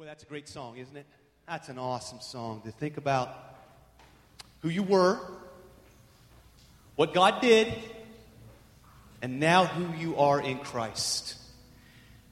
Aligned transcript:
Boy, 0.00 0.06
that's 0.06 0.22
a 0.22 0.26
great 0.26 0.48
song, 0.48 0.78
isn't 0.78 0.96
it? 0.96 1.04
That's 1.46 1.68
an 1.68 1.76
awesome 1.76 2.20
song 2.22 2.62
to 2.64 2.70
think 2.70 2.96
about 2.96 3.36
who 4.62 4.70
you 4.70 4.82
were, 4.82 5.20
what 6.96 7.12
God 7.12 7.42
did, 7.42 7.74
and 9.20 9.38
now 9.38 9.66
who 9.66 9.94
you 9.98 10.16
are 10.16 10.40
in 10.40 10.56
Christ. 10.60 11.36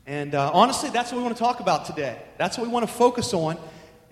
And 0.06 0.34
uh, 0.34 0.50
honestly, 0.54 0.88
that's 0.88 1.12
what 1.12 1.18
we 1.18 1.24
want 1.24 1.36
to 1.36 1.42
talk 1.42 1.60
about 1.60 1.84
today. 1.84 2.18
That's 2.38 2.56
what 2.56 2.66
we 2.66 2.72
want 2.72 2.88
to 2.88 2.92
focus 2.94 3.34
on. 3.34 3.58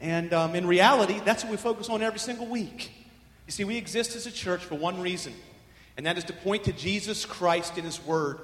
And 0.03 0.35
um, 0.35 0.55
in 0.55 0.67
reality, 0.67 1.19
that's 1.25 1.43
what 1.43 1.51
we 1.51 1.57
focus 1.57 1.89
on 1.89 2.03
every 2.03 2.19
single 2.19 2.49
week. 2.49 2.93
You 3.47 3.53
see, 3.53 3.65
we 3.65 3.79
exist 3.79 4.17
as 4.17 4.27
a 4.27 4.33
church 4.33 4.67
for 4.67 4.75
one 4.75 5.01
reason, 5.01 5.33
and 5.97 6.05
that 6.05 6.19
is 6.19 6.25
to 6.25 6.35
point 6.35 6.65
to 6.65 6.75
Jesus 6.75 7.25
Christ 7.25 7.79
in 7.79 7.87
His 7.87 8.05
Word. 8.05 8.39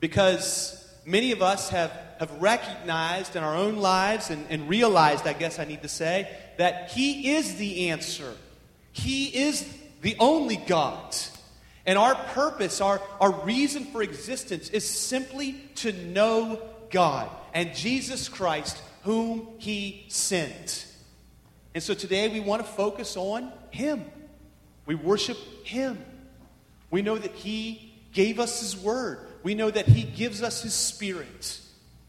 Because 0.00 0.92
many 1.04 1.30
of 1.30 1.40
us 1.40 1.68
have, 1.68 1.92
have 2.18 2.30
recognized 2.40 3.36
in 3.36 3.42
our 3.42 3.54
own 3.54 3.76
lives 3.76 4.30
and, 4.30 4.46
and 4.50 4.68
realized, 4.68 5.26
I 5.26 5.32
guess 5.32 5.58
I 5.58 5.64
need 5.64 5.82
to 5.82 5.88
say, 5.88 6.28
that 6.58 6.90
He 6.90 7.34
is 7.34 7.56
the 7.56 7.90
answer. 7.90 8.32
He 8.92 9.26
is 9.26 9.66
the 10.02 10.16
only 10.18 10.56
God. 10.56 11.14
And 11.84 11.98
our 11.98 12.14
purpose, 12.14 12.80
our, 12.80 13.00
our 13.20 13.30
reason 13.44 13.84
for 13.84 14.02
existence 14.02 14.70
is 14.70 14.88
simply 14.88 15.52
to 15.76 15.92
know 15.92 16.60
God 16.90 17.30
and 17.54 17.74
Jesus 17.74 18.28
Christ, 18.28 18.80
whom 19.02 19.48
He 19.58 20.06
sent. 20.08 20.86
And 21.74 21.82
so 21.82 21.94
today 21.94 22.28
we 22.28 22.40
want 22.40 22.64
to 22.64 22.72
focus 22.72 23.16
on 23.16 23.52
Him. 23.70 24.04
We 24.86 24.94
worship 24.94 25.36
Him. 25.64 26.04
We 26.90 27.02
know 27.02 27.18
that 27.18 27.32
He 27.32 27.92
gave 28.12 28.40
us 28.40 28.60
His 28.60 28.76
Word. 28.76 29.20
We 29.42 29.54
know 29.54 29.70
that 29.70 29.86
He 29.86 30.02
gives 30.02 30.42
us 30.42 30.62
His 30.62 30.74
Spirit. 30.74 31.60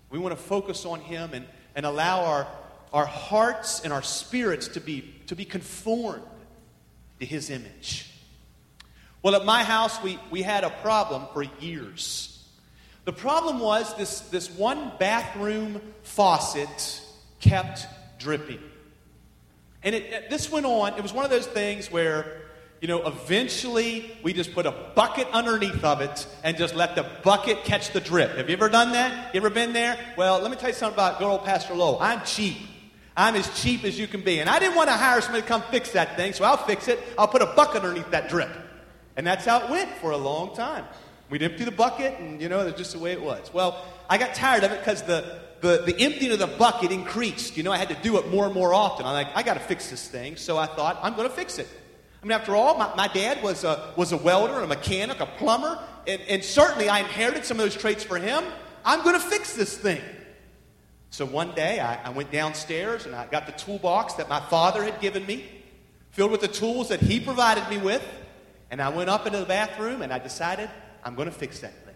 We 0.10 0.20
want 0.20 0.36
to 0.38 0.42
focus 0.42 0.86
on 0.86 1.00
Him 1.00 1.32
and, 1.34 1.46
and 1.76 1.86
allow 1.86 2.24
our, 2.26 2.48
our 2.94 3.06
hearts 3.06 3.82
and 3.82 3.92
our 3.92 4.04
spirits 4.04 4.70
to 4.70 4.80
be, 4.80 5.14
to 5.28 5.36
be 5.36 5.46
conformed 5.46 6.24
to 7.20 7.26
His 7.26 7.50
image. 7.50 8.12
Well, 9.22 9.36
at 9.36 9.46
my 9.46 9.64
house, 9.64 10.02
we, 10.02 10.20
we 10.30 10.42
had 10.42 10.64
a 10.64 10.70
problem 10.70 11.26
for 11.34 11.44
years. 11.60 12.34
The 13.06 13.14
problem 13.14 13.60
was 13.60 13.96
this, 13.96 14.22
this 14.22 14.50
one 14.50 14.92
bathroom 15.00 15.82
faucet 16.04 17.02
kept 17.40 17.86
dripping. 18.20 18.60
And 19.84 19.96
it, 19.96 20.30
this 20.30 20.52
went 20.52 20.66
on. 20.66 20.94
It 20.96 21.04
was 21.04 21.14
one 21.14 21.24
of 21.24 21.32
those 21.32 21.48
things 21.48 21.92
where, 21.92 22.42
you 22.82 22.88
know, 22.88 23.08
eventually 23.08 24.12
we 24.24 24.34
just 24.34 24.54
put 24.54 24.66
a 24.66 24.72
bucket 24.72 25.28
underneath 25.32 25.84
of 25.84 26.02
it 26.02 26.28
and 26.44 26.58
just 26.58 26.76
let 26.76 26.96
the 26.96 27.06
bucket 27.24 27.64
catch 27.64 27.92
the 27.92 28.00
drip. 28.00 28.38
Have 28.38 28.50
you 28.50 28.56
ever 28.56 28.70
done 28.70 28.92
that? 28.92 29.34
You 29.34 29.40
ever 29.40 29.50
been 29.50 29.74
there? 29.74 29.98
Well, 30.16 30.40
let 30.40 30.52
me 30.52 30.58
tell 30.58 30.70
you 30.70 30.76
something 30.76 30.96
about 30.96 31.18
good 31.18 31.28
old 31.28 31.44
Pastor 31.44 31.74
Lowe. 31.74 31.98
I'm 32.00 32.22
cheap. 32.24 32.58
I'm 33.16 33.36
as 33.36 33.50
cheap 33.60 33.84
as 33.84 33.98
you 33.98 34.06
can 34.06 34.22
be. 34.22 34.40
And 34.40 34.50
I 34.50 34.60
didn't 34.60 34.76
want 34.76 34.90
to 34.90 34.96
hire 34.96 35.20
somebody 35.22 35.42
to 35.42 35.48
come 35.48 35.64
fix 35.72 35.92
that 35.94 36.16
thing, 36.16 36.34
so 36.34 36.46
I'll 36.46 36.58
fix 36.58 36.88
it. 36.88 37.00
I'll 37.18 37.28
put 37.28 37.42
a 37.42 37.48
bucket 37.48 37.84
underneath 37.84 38.12
that 38.12 38.30
drip. 38.30 38.52
And 39.16 39.26
that's 39.26 39.44
how 39.46 39.66
it 39.66 39.72
went 39.72 39.90
for 39.96 40.12
a 40.12 40.18
long 40.18 40.56
time. 40.56 40.86
We'd 41.32 41.42
empty 41.42 41.66
the 41.66 41.72
bucket, 41.72 42.20
and 42.20 42.40
you 42.40 42.48
know, 42.48 42.64
that's 42.64 42.78
just 42.78 42.94
the 42.94 43.00
way 43.00 43.12
it 43.12 43.22
was. 43.22 43.52
Well, 43.52 43.84
I 44.08 44.20
got 44.20 44.36
tired 44.36 44.64
of 44.64 44.72
it 44.72 44.80
because 44.80 45.02
the, 45.02 45.40
the, 45.62 45.82
the 45.84 46.00
emptying 46.00 46.32
of 46.32 46.38
the 46.38 46.48
bucket 46.48 46.92
increased. 46.92 47.58
You 47.58 47.64
know, 47.64 47.72
I 47.72 47.78
had 47.78 47.90
to 47.90 47.96
do 47.96 48.20
it 48.20 48.30
more 48.30 48.46
and 48.46 48.54
more 48.54 48.72
often. 48.72 49.08
I'm 49.08 49.14
like, 49.14 49.36
I 49.36 49.42
got 49.42 49.56
to 49.56 49.60
fix 49.62 49.90
this 49.90 50.08
thing. 50.08 50.36
So 50.36 50.60
I 50.60 50.68
thought, 50.68 51.00
I'm 51.02 51.16
going 51.16 51.28
to 51.28 51.34
fix 51.34 51.58
it. 51.58 51.68
Mean, 52.28 52.38
after 52.38 52.58
all, 52.58 52.78
my, 52.78 52.94
my 52.96 53.08
dad 53.08 53.42
was 53.42 53.64
a, 53.64 53.94
was 53.96 54.12
a 54.12 54.18
welder, 54.18 54.60
a 54.60 54.68
mechanic, 54.68 55.22
a 55.22 55.26
plumber, 55.26 55.80
and, 56.06 56.22
and 56.24 56.44
certainly 56.44 56.90
I 56.90 57.00
inherited 57.00 57.46
some 57.46 57.58
of 57.58 57.64
those 57.64 57.76
traits 57.76 58.04
for 58.04 58.18
him. 58.18 58.44
I'm 58.84 59.02
going 59.02 59.16
to 59.16 59.26
fix 59.26 59.56
this 59.56 59.78
thing. 59.78 60.02
So 61.10 61.26
one 61.26 61.56
day 61.56 61.80
I, 61.80 62.04
I 62.04 62.10
went 62.10 62.30
downstairs 62.30 63.06
and 63.06 63.16
I 63.16 63.28
got 63.28 63.46
the 63.46 63.54
toolbox 63.54 64.16
that 64.16 64.28
my 64.28 64.42
father 64.42 64.84
had 64.84 65.00
given 65.00 65.26
me, 65.26 65.46
filled 66.12 66.32
with 66.32 66.42
the 66.42 66.50
tools 66.50 66.90
that 66.90 67.00
he 67.00 67.22
provided 67.22 67.70
me 67.70 67.78
with, 67.78 68.06
and 68.72 68.82
I 68.82 68.90
went 68.90 69.10
up 69.10 69.26
into 69.26 69.40
the 69.40 69.46
bathroom 69.46 70.02
and 70.02 70.12
I 70.12 70.20
decided 70.20 70.70
I'm 71.06 71.16
going 71.16 71.30
to 71.30 71.34
fix 71.34 71.62
that. 71.62 71.87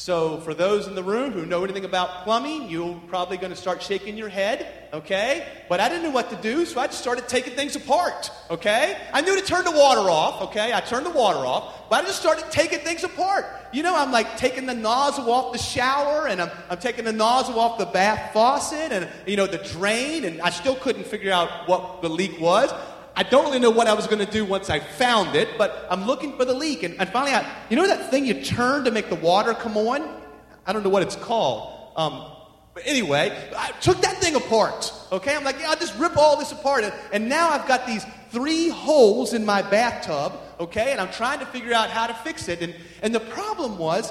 So, 0.00 0.40
for 0.40 0.54
those 0.54 0.86
in 0.86 0.94
the 0.94 1.02
room 1.02 1.32
who 1.32 1.44
know 1.44 1.62
anything 1.62 1.84
about 1.84 2.24
plumbing, 2.24 2.70
you're 2.70 2.98
probably 3.08 3.36
going 3.36 3.50
to 3.50 3.56
start 3.56 3.82
shaking 3.82 4.16
your 4.16 4.30
head, 4.30 4.88
okay? 4.94 5.46
But 5.68 5.78
I 5.78 5.90
didn't 5.90 6.04
know 6.04 6.10
what 6.10 6.30
to 6.30 6.36
do, 6.36 6.64
so 6.64 6.80
I 6.80 6.86
just 6.86 7.00
started 7.00 7.28
taking 7.28 7.52
things 7.52 7.76
apart, 7.76 8.30
okay? 8.48 8.96
I 9.12 9.20
knew 9.20 9.38
to 9.38 9.44
turn 9.44 9.62
the 9.62 9.72
water 9.72 10.10
off, 10.10 10.40
okay? 10.48 10.72
I 10.72 10.80
turned 10.80 11.04
the 11.04 11.10
water 11.10 11.40
off, 11.40 11.90
but 11.90 12.02
I 12.02 12.06
just 12.06 12.18
started 12.18 12.50
taking 12.50 12.78
things 12.78 13.04
apart. 13.04 13.44
You 13.74 13.82
know, 13.82 13.94
I'm 13.94 14.10
like 14.10 14.38
taking 14.38 14.64
the 14.64 14.72
nozzle 14.72 15.30
off 15.30 15.52
the 15.52 15.58
shower, 15.58 16.28
and 16.28 16.40
I'm, 16.40 16.50
I'm 16.70 16.78
taking 16.78 17.04
the 17.04 17.12
nozzle 17.12 17.60
off 17.60 17.78
the 17.78 17.84
bath 17.84 18.32
faucet, 18.32 18.92
and, 18.92 19.06
you 19.26 19.36
know, 19.36 19.46
the 19.46 19.58
drain, 19.58 20.24
and 20.24 20.40
I 20.40 20.48
still 20.48 20.76
couldn't 20.76 21.04
figure 21.04 21.30
out 21.30 21.68
what 21.68 22.00
the 22.00 22.08
leak 22.08 22.40
was. 22.40 22.72
I 23.20 23.22
don't 23.22 23.44
really 23.44 23.58
know 23.58 23.68
what 23.68 23.86
I 23.86 23.92
was 23.92 24.06
going 24.06 24.24
to 24.24 24.32
do 24.32 24.46
once 24.46 24.70
I 24.70 24.80
found 24.80 25.36
it, 25.36 25.58
but 25.58 25.86
I'm 25.90 26.06
looking 26.06 26.38
for 26.38 26.46
the 26.46 26.54
leak. 26.54 26.84
And, 26.84 26.98
and 26.98 27.06
finally, 27.10 27.32
I, 27.32 27.46
you 27.68 27.76
know 27.76 27.86
that 27.86 28.10
thing 28.10 28.24
you 28.24 28.42
turn 28.42 28.84
to 28.84 28.90
make 28.90 29.10
the 29.10 29.14
water 29.14 29.52
come 29.52 29.76
on? 29.76 30.22
I 30.64 30.72
don't 30.72 30.82
know 30.82 30.88
what 30.88 31.02
it's 31.02 31.16
called. 31.16 31.92
Um, 31.96 32.24
but 32.72 32.84
anyway, 32.86 33.30
I 33.54 33.72
took 33.82 34.00
that 34.00 34.16
thing 34.22 34.36
apart. 34.36 34.90
Okay, 35.12 35.36
I'm 35.36 35.44
like, 35.44 35.60
yeah, 35.60 35.68
I'll 35.68 35.76
just 35.76 35.98
rip 35.98 36.16
all 36.16 36.38
this 36.38 36.50
apart. 36.50 36.82
And, 36.82 36.94
and 37.12 37.28
now 37.28 37.50
I've 37.50 37.68
got 37.68 37.86
these 37.86 38.06
three 38.30 38.70
holes 38.70 39.34
in 39.34 39.44
my 39.44 39.60
bathtub. 39.60 40.32
Okay, 40.58 40.90
and 40.90 40.98
I'm 40.98 41.12
trying 41.12 41.40
to 41.40 41.46
figure 41.46 41.74
out 41.74 41.90
how 41.90 42.06
to 42.06 42.14
fix 42.14 42.48
it. 42.48 42.62
And, 42.62 42.74
and 43.02 43.14
the 43.14 43.20
problem 43.20 43.76
was, 43.76 44.10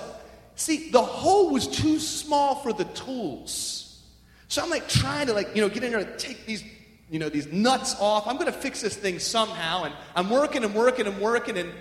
see, 0.53 0.92
the 0.92 1.02
hole 1.02 1.50
was 1.50 1.66
too 1.66 1.98
small 1.98 2.62
for 2.62 2.74
the 2.74 2.86
tools. 2.86 4.03
So 4.50 4.62
I'm 4.62 4.69
like 4.69 4.88
trying 4.88 5.25
to 5.25 5.34
like, 5.34 5.56
you 5.56 5.64
know, 5.64 5.69
get 5.69 5.84
in 5.84 5.94
there 5.94 6.02
and 6.02 6.19
take 6.19 6.46
these 6.46 6.64
you 7.09 7.20
know, 7.20 7.30
these 7.30 7.52
nuts 7.52 7.96
off. 8.00 8.28
I'm 8.28 8.36
going 8.36 8.52
to 8.52 8.52
fix 8.52 8.81
this 8.81 8.96
thing 8.96 9.20
somehow. 9.20 9.84
And 9.84 9.94
I'm 10.16 10.30
working 10.30 10.64
and 10.64 10.75
working 10.75 11.08
and 11.08 11.20
working. 11.20 11.58
And, 11.58 11.72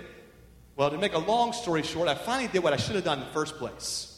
well, 0.75 0.89
to 0.89 0.97
make 0.97 1.13
a 1.13 1.19
long 1.19 1.53
story 1.53 1.83
short, 1.83 2.07
I 2.07 2.15
finally 2.15 2.47
did 2.47 2.63
what 2.63 2.73
I 2.73 2.77
should 2.77 2.95
have 2.95 3.03
done 3.03 3.19
in 3.19 3.25
the 3.25 3.31
first 3.31 3.57
place. 3.57 4.09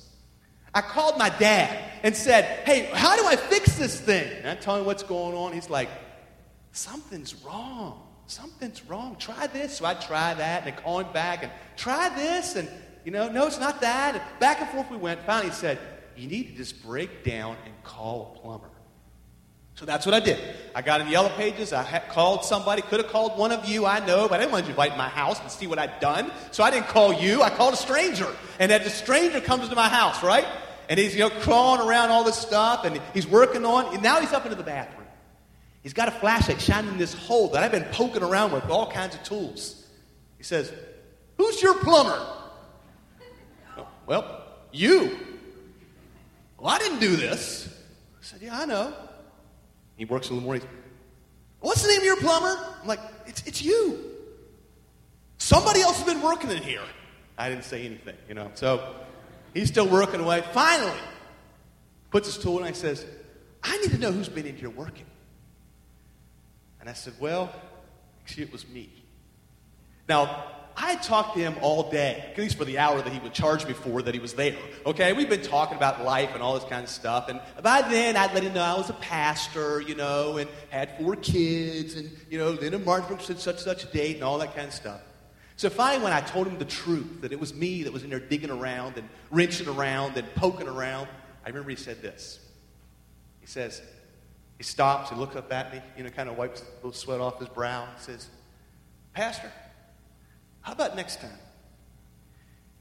I 0.73 0.81
called 0.81 1.17
my 1.17 1.29
dad 1.29 1.83
and 2.03 2.15
said, 2.15 2.65
Hey, 2.65 2.89
how 2.93 3.17
do 3.17 3.25
I 3.25 3.35
fix 3.35 3.77
this 3.77 3.99
thing? 3.99 4.31
And 4.37 4.47
I 4.47 4.55
tell 4.55 4.77
him 4.77 4.85
what's 4.85 5.03
going 5.03 5.35
on. 5.35 5.51
He's 5.53 5.69
like, 5.69 5.89
Something's 6.71 7.35
wrong. 7.43 8.07
Something's 8.27 8.85
wrong. 8.85 9.17
Try 9.19 9.47
this. 9.47 9.77
So 9.77 9.85
I 9.85 9.93
try 9.93 10.33
that 10.33 10.65
and 10.65 10.73
I 10.73 10.81
call 10.81 10.99
him 10.99 11.11
back 11.11 11.43
and 11.43 11.51
try 11.75 12.07
this. 12.15 12.55
And, 12.55 12.69
you 13.03 13.11
know, 13.11 13.29
no, 13.29 13.47
it's 13.47 13.59
not 13.59 13.81
that. 13.81 14.15
And 14.15 14.23
back 14.39 14.61
and 14.61 14.69
forth 14.69 14.89
we 14.89 14.95
went. 14.95 15.19
Finally, 15.25 15.49
he 15.49 15.55
said, 15.55 15.77
You 16.15 16.29
need 16.29 16.47
to 16.51 16.55
just 16.55 16.81
break 16.81 17.25
down 17.25 17.57
and 17.65 17.73
call 17.83 18.33
a 18.33 18.39
plumber. 18.39 18.70
So 19.81 19.87
that's 19.87 20.05
what 20.05 20.13
I 20.13 20.19
did. 20.19 20.37
I 20.75 20.83
got 20.83 21.01
in 21.01 21.07
the 21.07 21.11
yellow 21.11 21.29
pages. 21.29 21.73
I 21.73 22.03
called 22.07 22.45
somebody. 22.45 22.83
Could 22.83 22.99
have 22.99 23.09
called 23.09 23.35
one 23.35 23.51
of 23.51 23.67
you, 23.67 23.87
I 23.87 24.05
know, 24.05 24.27
but 24.27 24.35
I 24.35 24.43
didn't 24.43 24.51
want 24.51 24.65
you 24.65 24.73
to 24.75 24.79
invite 24.79 24.95
my 24.95 25.09
house 25.09 25.39
and 25.41 25.49
see 25.49 25.65
what 25.65 25.79
I'd 25.79 25.99
done. 25.99 26.31
So 26.51 26.63
I 26.63 26.69
didn't 26.69 26.85
call 26.85 27.11
you. 27.11 27.41
I 27.41 27.49
called 27.49 27.73
a 27.73 27.77
stranger. 27.77 28.27
And 28.59 28.69
then 28.69 28.83
the 28.83 28.91
stranger 28.91 29.41
comes 29.41 29.67
to 29.69 29.75
my 29.75 29.89
house, 29.89 30.21
right? 30.21 30.45
And 30.87 30.99
he's 30.99 31.15
you 31.15 31.21
know 31.21 31.31
crawling 31.31 31.81
around 31.81 32.11
all 32.11 32.23
this 32.23 32.37
stuff, 32.37 32.85
and 32.85 33.01
he's 33.15 33.25
working 33.25 33.65
on. 33.65 33.91
And 33.91 34.03
now 34.03 34.19
he's 34.19 34.31
up 34.33 34.45
into 34.45 34.55
the 34.55 34.61
bathroom. 34.61 35.07
He's 35.81 35.93
got 35.93 36.07
a 36.09 36.11
flashlight 36.11 36.61
shining 36.61 36.91
in 36.91 36.97
this 36.99 37.15
hole 37.15 37.47
that 37.47 37.63
I've 37.63 37.71
been 37.71 37.85
poking 37.85 38.21
around 38.21 38.51
with 38.51 38.69
all 38.69 38.91
kinds 38.91 39.15
of 39.15 39.23
tools. 39.23 39.83
He 40.37 40.43
says, 40.43 40.71
"Who's 41.37 41.59
your 41.59 41.73
plumber?" 41.79 42.23
Well, 44.05 44.43
you. 44.71 45.17
Well, 46.59 46.69
I 46.69 46.77
didn't 46.77 46.99
do 46.99 47.15
this. 47.15 47.67
I 47.67 48.23
said, 48.23 48.41
"Yeah, 48.43 48.59
I 48.59 48.65
know." 48.65 48.93
He 49.97 50.05
works 50.05 50.29
in 50.29 50.37
the 50.37 50.41
morning. 50.41 50.63
What's 51.59 51.83
the 51.83 51.89
name 51.89 51.99
of 51.99 52.05
your 52.05 52.17
plumber? 52.17 52.57
I'm 52.81 52.87
like, 52.87 52.99
it's, 53.27 53.45
it's 53.45 53.61
you. 53.61 54.11
Somebody 55.37 55.81
else 55.81 55.97
has 55.97 56.05
been 56.05 56.21
working 56.21 56.49
in 56.49 56.57
here. 56.57 56.81
I 57.37 57.49
didn't 57.49 57.65
say 57.65 57.85
anything, 57.85 58.15
you 58.27 58.33
know. 58.33 58.51
So 58.53 58.95
he's 59.53 59.67
still 59.67 59.87
working 59.87 60.21
away. 60.21 60.43
Finally, 60.53 60.99
puts 62.09 62.27
his 62.33 62.43
tool 62.43 62.59
in 62.59 62.65
and 62.65 62.75
says, 62.75 63.05
I 63.63 63.77
need 63.77 63.91
to 63.91 63.97
know 63.97 64.11
who's 64.11 64.29
been 64.29 64.45
in 64.45 64.55
here 64.55 64.69
working. 64.69 65.05
And 66.79 66.89
I 66.89 66.93
said, 66.93 67.13
Well, 67.19 67.53
actually, 68.21 68.43
it 68.43 68.51
was 68.51 68.67
me. 68.67 68.89
Now, 70.09 70.45
I 70.75 70.95
talked 70.95 71.35
to 71.35 71.39
him 71.39 71.55
all 71.61 71.89
day, 71.91 72.25
at 72.31 72.37
least 72.37 72.57
for 72.57 72.65
the 72.65 72.77
hour 72.77 73.01
that 73.01 73.11
he 73.11 73.19
would 73.19 73.33
charge 73.33 73.65
me 73.65 73.73
for 73.73 74.01
that 74.01 74.13
he 74.13 74.19
was 74.19 74.33
there. 74.33 74.55
Okay, 74.85 75.13
we've 75.13 75.29
been 75.29 75.41
talking 75.41 75.77
about 75.77 76.03
life 76.03 76.31
and 76.33 76.41
all 76.41 76.53
this 76.53 76.69
kind 76.69 76.83
of 76.83 76.89
stuff. 76.89 77.29
And 77.29 77.41
by 77.61 77.81
then, 77.81 78.15
I'd 78.15 78.33
let 78.33 78.43
him 78.43 78.53
know 78.53 78.61
I 78.61 78.77
was 78.77 78.89
a 78.89 78.93
pastor, 78.93 79.81
you 79.81 79.95
know, 79.95 80.37
and 80.37 80.49
had 80.69 80.97
four 80.97 81.15
kids, 81.15 81.95
and, 81.95 82.11
you 82.29 82.37
know, 82.37 82.51
lived 82.51 82.73
in 82.73 82.85
Martinsburg 82.85 83.21
since 83.21 83.43
such 83.43 83.59
such 83.59 83.83
a 83.83 83.87
date 83.87 84.15
and 84.15 84.23
all 84.23 84.37
that 84.39 84.55
kind 84.55 84.67
of 84.67 84.73
stuff. 84.73 85.01
So 85.57 85.69
finally, 85.69 86.03
when 86.03 86.13
I 86.13 86.21
told 86.21 86.47
him 86.47 86.57
the 86.57 86.65
truth, 86.65 87.21
that 87.21 87.31
it 87.31 87.39
was 87.39 87.53
me 87.53 87.83
that 87.83 87.93
was 87.93 88.03
in 88.03 88.09
there 88.09 88.19
digging 88.19 88.49
around 88.49 88.97
and 88.97 89.07
wrenching 89.29 89.67
around 89.67 90.17
and 90.17 90.27
poking 90.35 90.67
around, 90.67 91.07
I 91.45 91.49
remember 91.49 91.69
he 91.69 91.75
said 91.75 92.01
this. 92.01 92.39
He 93.41 93.47
says, 93.47 93.81
he 94.57 94.63
stops, 94.63 95.09
he 95.09 95.15
looks 95.15 95.35
up 95.35 95.51
at 95.51 95.73
me, 95.73 95.81
you 95.97 96.03
know, 96.03 96.09
kind 96.09 96.29
of 96.29 96.37
wipes 96.37 96.61
a 96.61 96.65
little 96.75 96.93
sweat 96.93 97.19
off 97.19 97.39
his 97.39 97.49
brow, 97.49 97.83
and 97.83 98.01
says, 98.01 98.29
Pastor, 99.13 99.51
how 100.61 100.73
about 100.73 100.95
next 100.95 101.21
time? 101.21 101.37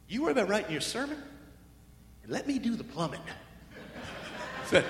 You 0.09 0.23
worry 0.23 0.33
about 0.33 0.49
writing 0.49 0.73
your 0.73 0.81
sermon 0.81 1.23
and 2.23 2.33
let 2.33 2.47
me 2.47 2.59
do 2.59 2.77
the 2.77 2.85
plumbing. 2.85 3.21
said, 4.67 4.85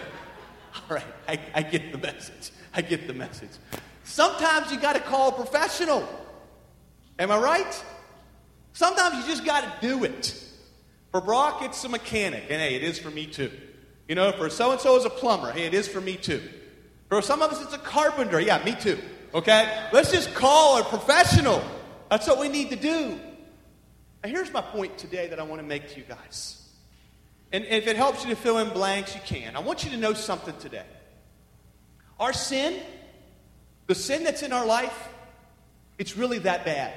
right, 0.89 1.05
I, 1.29 1.39
I 1.55 1.63
get 1.63 1.93
the 1.93 1.99
message. 1.99 2.51
I 2.75 2.83
get 2.83 3.07
the 3.07 3.15
message. 3.15 3.51
Sometimes 4.05 4.73
you 4.73 4.81
got 4.81 4.95
to 4.95 5.01
call 5.01 5.29
a 5.29 5.33
professional. 5.33 6.09
Am 7.19 7.31
I 7.31 7.39
right? 7.39 7.85
Sometimes 8.73 9.17
you 9.17 9.31
just 9.31 9.45
got 9.45 9.81
to 9.81 9.87
do 9.87 10.05
it. 10.05 10.35
For 11.11 11.21
Brock, 11.21 11.63
it's 11.63 11.83
a 11.85 11.89
mechanic, 11.89 12.45
and 12.45 12.61
hey, 12.61 12.77
it 12.77 12.85
is 12.85 12.99
for 12.99 13.11
me 13.11 13.27
too. 13.27 13.51
You 14.09 14.15
know, 14.15 14.31
for 14.33 14.49
so 14.49 14.71
and 14.71 14.81
so 14.81 14.97
is 14.97 15.05
a 15.05 15.11
plumber, 15.11 15.51
hey, 15.51 15.67
it 15.67 15.75
is 15.75 15.89
for 15.89 16.01
me 16.01 16.17
too. 16.17 16.41
For 17.09 17.21
some 17.21 17.43
of 17.43 17.51
us, 17.51 17.61
it's 17.61 17.75
a 17.75 17.79
carpenter, 17.79 18.41
yeah, 18.41 18.63
me 18.65 18.77
too. 18.81 18.99
Okay? 19.35 19.89
Let's 19.93 20.13
just 20.13 20.35
call 20.35 20.81
a 20.81 20.85
professional. 20.85 21.63
That's 22.11 22.27
what 22.27 22.41
we 22.41 22.49
need 22.49 22.71
to 22.71 22.77
do. 22.77 23.19
And 24.23 24.33
here's 24.33 24.53
my 24.53 24.61
point 24.61 24.99
today 24.99 25.29
that 25.29 25.39
I 25.39 25.45
want 25.45 25.63
to 25.63 25.67
make 25.67 25.89
to 25.91 25.97
you 25.97 26.05
guys. 26.07 26.69
And 27.53 27.65
if 27.65 27.87
it 27.87 27.97
helps 27.97 28.25
you 28.25 28.31
to 28.31 28.37
fill 28.37 28.59
in 28.59 28.69
blanks, 28.71 29.15
you 29.15 29.21
can. 29.25 29.57
I 29.57 29.61
want 29.61 29.85
you 29.85 29.91
to 29.91 29.97
know 29.97 30.13
something 30.13 30.57
today. 30.59 30.85
Our 32.19 32.33
sin, 32.33 32.81
the 33.87 33.95
sin 33.95 34.25
that's 34.25 34.43
in 34.43 34.53
our 34.53 34.67
life, 34.67 35.09
it's 35.99 36.17
really 36.17 36.39
that 36.41 36.65
bad. 36.65 36.93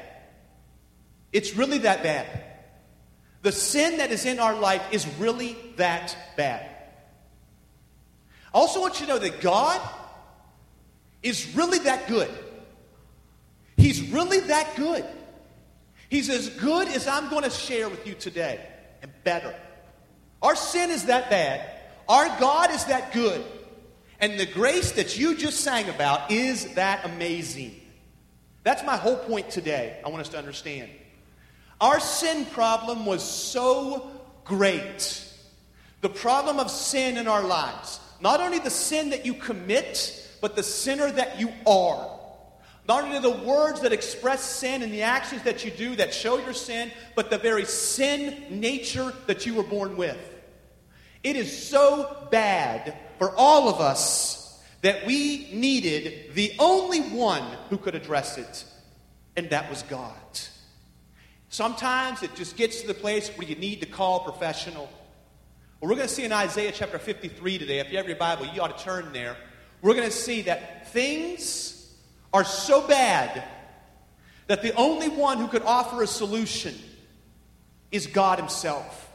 It's 1.31 1.55
really 1.55 1.79
that 1.79 2.03
bad. 2.03 2.27
The 3.41 3.51
sin 3.51 3.97
that 3.97 4.11
is 4.11 4.25
in 4.25 4.39
our 4.39 4.55
life 4.55 4.83
is 4.91 5.07
really 5.19 5.55
that 5.77 6.15
bad. 6.35 6.69
I 8.53 8.57
also 8.57 8.81
want 8.81 8.99
you 8.99 9.05
to 9.05 9.13
know 9.13 9.19
that 9.19 9.41
God 9.41 9.81
is 11.21 11.55
really 11.55 11.79
that 11.79 12.07
good. 12.07 12.29
He's 13.83 14.01
really 14.01 14.39
that 14.39 14.77
good. 14.77 15.03
He's 16.07 16.29
as 16.29 16.47
good 16.51 16.87
as 16.87 17.05
I'm 17.05 17.29
going 17.29 17.43
to 17.43 17.49
share 17.49 17.89
with 17.89 18.07
you 18.07 18.13
today, 18.13 18.65
and 19.01 19.11
better. 19.25 19.53
Our 20.41 20.55
sin 20.55 20.89
is 20.89 21.07
that 21.07 21.29
bad. 21.29 21.69
Our 22.07 22.27
God 22.39 22.71
is 22.71 22.85
that 22.85 23.11
good. 23.11 23.43
And 24.21 24.39
the 24.39 24.45
grace 24.45 24.93
that 24.93 25.19
you 25.19 25.35
just 25.35 25.59
sang 25.59 25.89
about 25.89 26.31
is 26.31 26.75
that 26.75 27.03
amazing. 27.03 27.75
That's 28.63 28.85
my 28.85 28.95
whole 28.95 29.17
point 29.17 29.49
today. 29.49 29.99
I 30.05 30.07
want 30.07 30.21
us 30.21 30.29
to 30.29 30.37
understand. 30.37 30.89
Our 31.81 31.99
sin 31.99 32.45
problem 32.45 33.05
was 33.05 33.21
so 33.21 34.09
great. 34.45 35.29
The 35.99 36.07
problem 36.07 36.57
of 36.57 36.71
sin 36.71 37.17
in 37.17 37.27
our 37.27 37.43
lives. 37.43 37.99
Not 38.21 38.39
only 38.39 38.59
the 38.59 38.69
sin 38.69 39.09
that 39.09 39.25
you 39.25 39.33
commit, 39.33 40.29
but 40.39 40.55
the 40.55 40.63
sinner 40.63 41.11
that 41.11 41.37
you 41.37 41.51
are. 41.67 42.12
Not 42.87 43.03
only 43.05 43.19
the 43.19 43.29
words 43.29 43.81
that 43.81 43.93
express 43.93 44.43
sin 44.43 44.83
and 44.83 44.91
the 44.91 45.03
actions 45.03 45.43
that 45.43 45.63
you 45.63 45.71
do 45.71 45.95
that 45.95 46.13
show 46.13 46.37
your 46.37 46.53
sin, 46.53 46.91
but 47.15 47.29
the 47.29 47.37
very 47.37 47.65
sin 47.65 48.59
nature 48.59 49.13
that 49.27 49.45
you 49.45 49.53
were 49.53 49.63
born 49.63 49.95
with. 49.95 50.17
It 51.23 51.37
is 51.37 51.65
so 51.65 52.27
bad 52.29 52.97
for 53.17 53.33
all 53.37 53.69
of 53.69 53.79
us 53.79 54.61
that 54.81 55.05
we 55.05 55.47
needed 55.53 56.33
the 56.33 56.51
only 56.59 56.99
one 56.99 57.43
who 57.69 57.77
could 57.77 57.95
address 57.95 58.37
it, 58.37 58.65
and 59.37 59.49
that 59.51 59.69
was 59.69 59.81
God. 59.83 60.11
Sometimes 61.47 62.21
it 62.21 62.35
just 62.35 62.57
gets 62.57 62.81
to 62.81 62.87
the 62.87 62.93
place 62.93 63.29
where 63.29 63.47
you 63.47 63.55
need 63.55 63.79
to 63.79 63.85
call 63.85 64.21
professional. 64.21 64.89
Well, 65.79 65.89
we're 65.89 65.95
going 65.95 66.07
to 66.07 66.13
see 66.13 66.25
in 66.25 66.33
Isaiah 66.33 66.73
chapter 66.73 66.99
53 66.99 67.59
today. 67.59 67.79
If 67.79 67.91
you 67.91 67.97
have 67.97 68.07
your 68.07 68.17
Bible, 68.17 68.47
you 68.47 68.61
ought 68.61 68.77
to 68.77 68.83
turn 68.83 69.13
there. 69.13 69.37
We're 69.81 69.93
going 69.93 70.09
to 70.09 70.15
see 70.15 70.41
that 70.43 70.91
things 70.91 71.82
are 72.33 72.43
so 72.43 72.85
bad 72.87 73.43
that 74.47 74.61
the 74.61 74.75
only 74.75 75.07
one 75.07 75.37
who 75.37 75.47
could 75.47 75.61
offer 75.61 76.01
a 76.01 76.07
solution 76.07 76.75
is 77.91 78.07
God 78.07 78.39
Himself. 78.39 79.09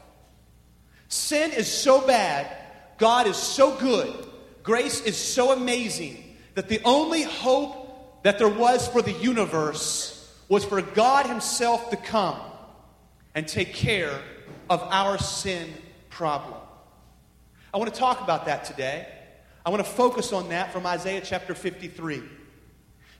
Sin 1.09 1.51
is 1.51 1.67
so 1.67 2.05
bad, 2.05 2.47
God 2.97 3.27
is 3.27 3.35
so 3.35 3.77
good, 3.77 4.13
grace 4.63 5.01
is 5.01 5.17
so 5.17 5.51
amazing 5.51 6.37
that 6.55 6.69
the 6.69 6.81
only 6.85 7.23
hope 7.23 8.23
that 8.23 8.37
there 8.37 8.49
was 8.49 8.87
for 8.87 9.01
the 9.01 9.11
universe 9.11 10.15
was 10.47 10.65
for 10.65 10.81
God 10.81 11.25
Himself 11.25 11.89
to 11.89 11.97
come 11.97 12.39
and 13.35 13.47
take 13.47 13.73
care 13.73 14.21
of 14.69 14.81
our 14.83 15.17
sin 15.17 15.69
problem. 16.09 16.59
I 17.73 17.77
want 17.77 17.93
to 17.93 17.99
talk 17.99 18.21
about 18.21 18.45
that 18.45 18.65
today. 18.65 19.07
I 19.65 19.69
want 19.69 19.85
to 19.85 19.91
focus 19.91 20.33
on 20.33 20.49
that 20.49 20.73
from 20.73 20.85
Isaiah 20.85 21.21
chapter 21.23 21.53
53. 21.53 22.23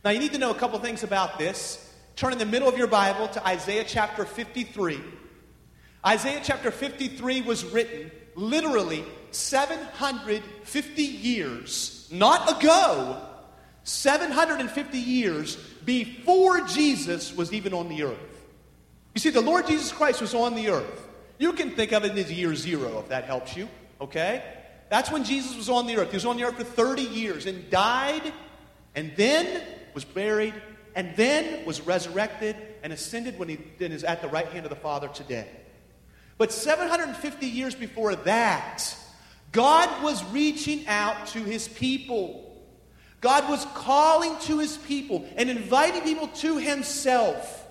Now, 0.04 0.12
you 0.12 0.19
need 0.19 0.31
to 0.31 0.38
know 0.38 0.51
a 0.51 0.56
couple 0.56 0.80
things 0.80 1.04
about 1.04 1.38
this. 1.38 1.94
Turn 2.16 2.31
in 2.31 2.38
the 2.38 2.46
middle 2.46 2.69
of 2.69 2.78
your 2.78 2.88
Bible 2.88 3.28
to 3.30 3.46
Isaiah 3.46 3.84
chapter 3.86 4.24
53. 4.24 5.01
Isaiah 6.06 6.40
chapter 6.42 6.72
53 6.72 7.42
was 7.42 7.66
written 7.66 8.10
literally 8.36 9.04
750 9.31 11.04
years, 11.04 12.07
not 12.12 12.57
ago, 12.57 13.22
750 13.84 14.98
years 14.98 15.57
before 15.84 16.62
Jesus 16.62 17.36
was 17.36 17.52
even 17.52 17.74
on 17.74 17.90
the 17.90 18.04
earth. 18.04 18.48
You 19.16 19.19
see, 19.19 19.31
the 19.31 19.42
Lord 19.42 19.68
Jesus 19.68 19.92
Christ 19.92 20.22
was 20.22 20.34
on 20.34 20.56
the 20.56 20.69
earth. 20.69 21.07
You 21.38 21.52
can 21.52 21.72
think 21.72 21.92
of 21.92 22.06
it 22.06 22.18
as 22.18 22.31
year 22.31 22.56
zero 22.56 23.00
if 23.00 23.10
that 23.10 23.25
helps 23.25 23.57
you, 23.57 23.68
okay? 24.00 24.44
That's 24.90 25.12
when 25.12 25.25
Jesus 25.25 25.57
was 25.57 25.68
on 25.68 25.88
the 25.88 25.98
earth. 25.98 26.12
He 26.12 26.16
was 26.16 26.25
on 26.25 26.38
the 26.38 26.44
earth 26.44 26.56
for 26.56 26.63
30 26.63 27.02
years 27.02 27.45
and 27.45 27.69
died, 27.69 28.31
and 28.95 29.12
then 29.18 29.62
was 29.94 30.06
buried, 30.06 30.53
and 30.95 31.15
then 31.15 31.65
was 31.65 31.81
resurrected 31.81 32.56
and 32.83 32.91
ascended 32.94 33.38
when 33.38 33.50
he 33.50 33.57
then 33.77 33.91
is 33.91 34.03
at 34.03 34.21
the 34.21 34.27
right 34.27 34.47
hand 34.47 34.65
of 34.65 34.69
the 34.69 34.75
Father 34.75 35.07
today. 35.09 35.47
But 36.38 36.51
750 36.51 37.45
years 37.45 37.75
before 37.75 38.15
that, 38.15 38.83
God 39.51 40.03
was 40.03 40.24
reaching 40.31 40.88
out 40.88 41.27
to 41.27 41.39
his 41.39 41.68
people. 41.68 42.45
God 43.21 43.50
was 43.50 43.65
calling 43.75 44.38
to 44.41 44.59
his 44.59 44.77
people 44.77 45.27
and 45.36 45.50
inviting 45.50 46.01
people 46.01 46.27
to 46.27 46.57
himself. 46.57 47.68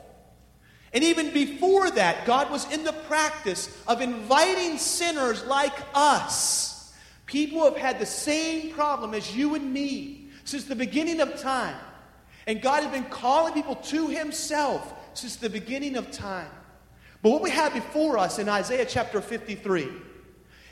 And 0.93 1.05
even 1.05 1.33
before 1.33 1.91
that, 1.91 2.27
God 2.27 2.51
was 2.51 2.71
in 2.73 2.85
the 2.85 2.93
practice 2.93 3.75
of 3.87 4.01
inviting 4.01 4.79
sinners 4.79 5.45
like 5.45 5.75
us. 5.95 6.95
People 7.27 7.65
have 7.65 7.77
had 7.77 7.99
the 7.99 8.07
same 8.07 8.73
problem 8.73 9.15
as 9.15 9.37
you 9.37 9.55
and 9.55 9.73
me 9.73 10.31
since 10.45 10.65
the 10.65 10.77
beginning 10.77 11.21
of 11.21 11.39
time. 11.41 11.77
And 12.49 12.63
God 12.63 12.83
has 12.83 12.91
been 12.91 13.05
calling 13.05 13.53
people 13.53 13.77
to 13.77 14.09
himself 14.09 14.95
since 15.13 15.37
the 15.37 15.51
beginning 15.51 15.97
of 15.97 16.11
time. 16.11 16.49
But 17.21 17.31
what 17.31 17.43
we 17.43 17.51
have 17.51 17.75
before 17.75 18.17
us 18.17 18.39
in 18.39 18.49
Isaiah 18.49 18.87
chapter 18.87 19.21
53 19.21 19.87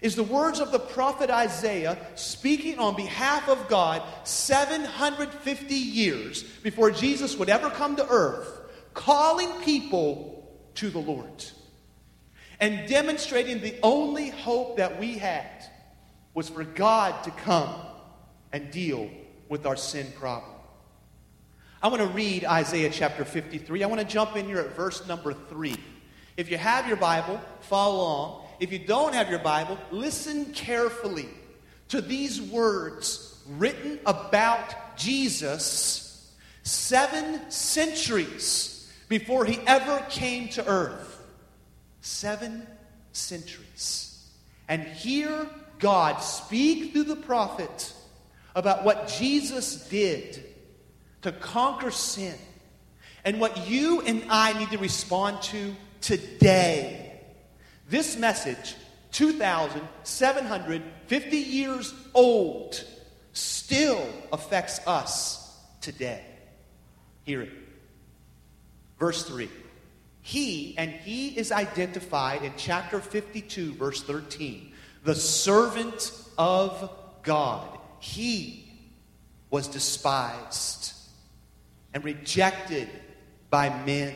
is 0.00 0.17
the 0.17 0.23
words 0.23 0.58
of 0.58 0.73
the 0.73 0.78
prophet 0.78 1.28
Isaiah 1.28 1.99
speaking 2.14 2.78
on 2.78 2.96
behalf 2.96 3.46
of 3.50 3.69
God 3.69 4.02
750 4.25 5.75
years 5.75 6.45
before 6.62 6.90
Jesus 6.90 7.37
would 7.37 7.50
ever 7.50 7.68
come 7.68 7.97
to 7.97 8.09
earth, 8.09 8.59
calling 8.95 9.50
people 9.61 10.50
to 10.76 10.88
the 10.88 10.99
Lord 10.99 11.45
and 12.59 12.88
demonstrating 12.88 13.61
the 13.61 13.76
only 13.83 14.30
hope 14.30 14.78
that 14.78 14.99
we 14.99 15.18
had 15.18 15.66
was 16.33 16.49
for 16.49 16.64
God 16.64 17.23
to 17.25 17.30
come 17.33 17.75
and 18.50 18.71
deal 18.71 19.11
with 19.50 19.66
our 19.66 19.76
sin 19.76 20.11
problem. 20.18 20.55
I 21.83 21.88
want 21.88 22.00
to 22.00 22.09
read 22.09 22.45
Isaiah 22.47 22.90
chapter 22.90 23.25
53. 23.25 23.85
I 23.85 23.87
want 23.87 24.00
to 24.00 24.06
jump 24.06 24.35
in 24.35 24.47
here 24.47 24.59
at 24.59 24.75
verse 24.75 25.06
number 25.06 25.35
3. 25.35 25.76
If 26.37 26.50
you 26.50 26.56
have 26.56 26.88
your 26.88 26.97
Bible, 26.97 27.40
follow 27.61 27.97
along. 27.97 28.47
If 28.61 28.73
you 28.73 28.78
don't 28.78 29.14
have 29.14 29.28
your 29.28 29.40
Bible, 29.40 29.78
listen 29.90 30.47
carefully 30.52 31.28
to 31.88 32.00
these 32.00 32.40
words 32.40 33.38
written 33.47 34.00
about 34.06 34.97
Jesus 34.97 36.35
seven 36.62 37.50
centuries 37.50 38.90
before 39.09 39.45
he 39.45 39.61
ever 39.66 40.04
came 40.09 40.49
to 40.50 40.66
earth. 40.66 41.23
Seven 42.00 42.66
centuries. 43.12 44.26
And 44.66 44.83
hear 44.83 45.47
God 45.78 46.18
speak 46.21 46.92
through 46.92 47.04
the 47.04 47.16
prophet 47.16 47.92
about 48.54 48.83
what 48.85 49.09
Jesus 49.09 49.87
did 49.90 50.42
to 51.23 51.32
conquer 51.32 51.90
sin 51.90 52.37
and 53.25 53.40
what 53.40 53.66
you 53.68 54.02
and 54.02 54.25
I 54.30 54.56
need 54.58 54.70
to 54.70 54.78
respond 54.78 55.42
to 55.42 55.75
today. 56.00 57.20
This 57.88 58.16
message, 58.16 58.75
2,750 59.12 61.37
years 61.37 61.94
old, 62.14 62.82
still 63.32 64.04
affects 64.32 64.80
us 64.87 65.56
today. 65.80 66.23
Hear 67.25 67.42
it. 67.42 67.52
Verse 68.99 69.23
3. 69.25 69.49
He, 70.23 70.76
and 70.78 70.90
he 70.90 71.28
is 71.28 71.52
identified 71.52 72.42
in 72.42 72.52
chapter 72.56 72.99
52, 73.00 73.75
verse 73.75 74.02
13, 74.02 74.73
the 75.04 75.14
servant 75.14 76.11
of 76.37 76.90
God. 77.23 77.78
He 78.00 78.64
was 79.50 79.68
despised 79.68 80.96
and 81.97 82.05
rejected 82.05 82.91
by 83.49 83.71
men 83.87 84.12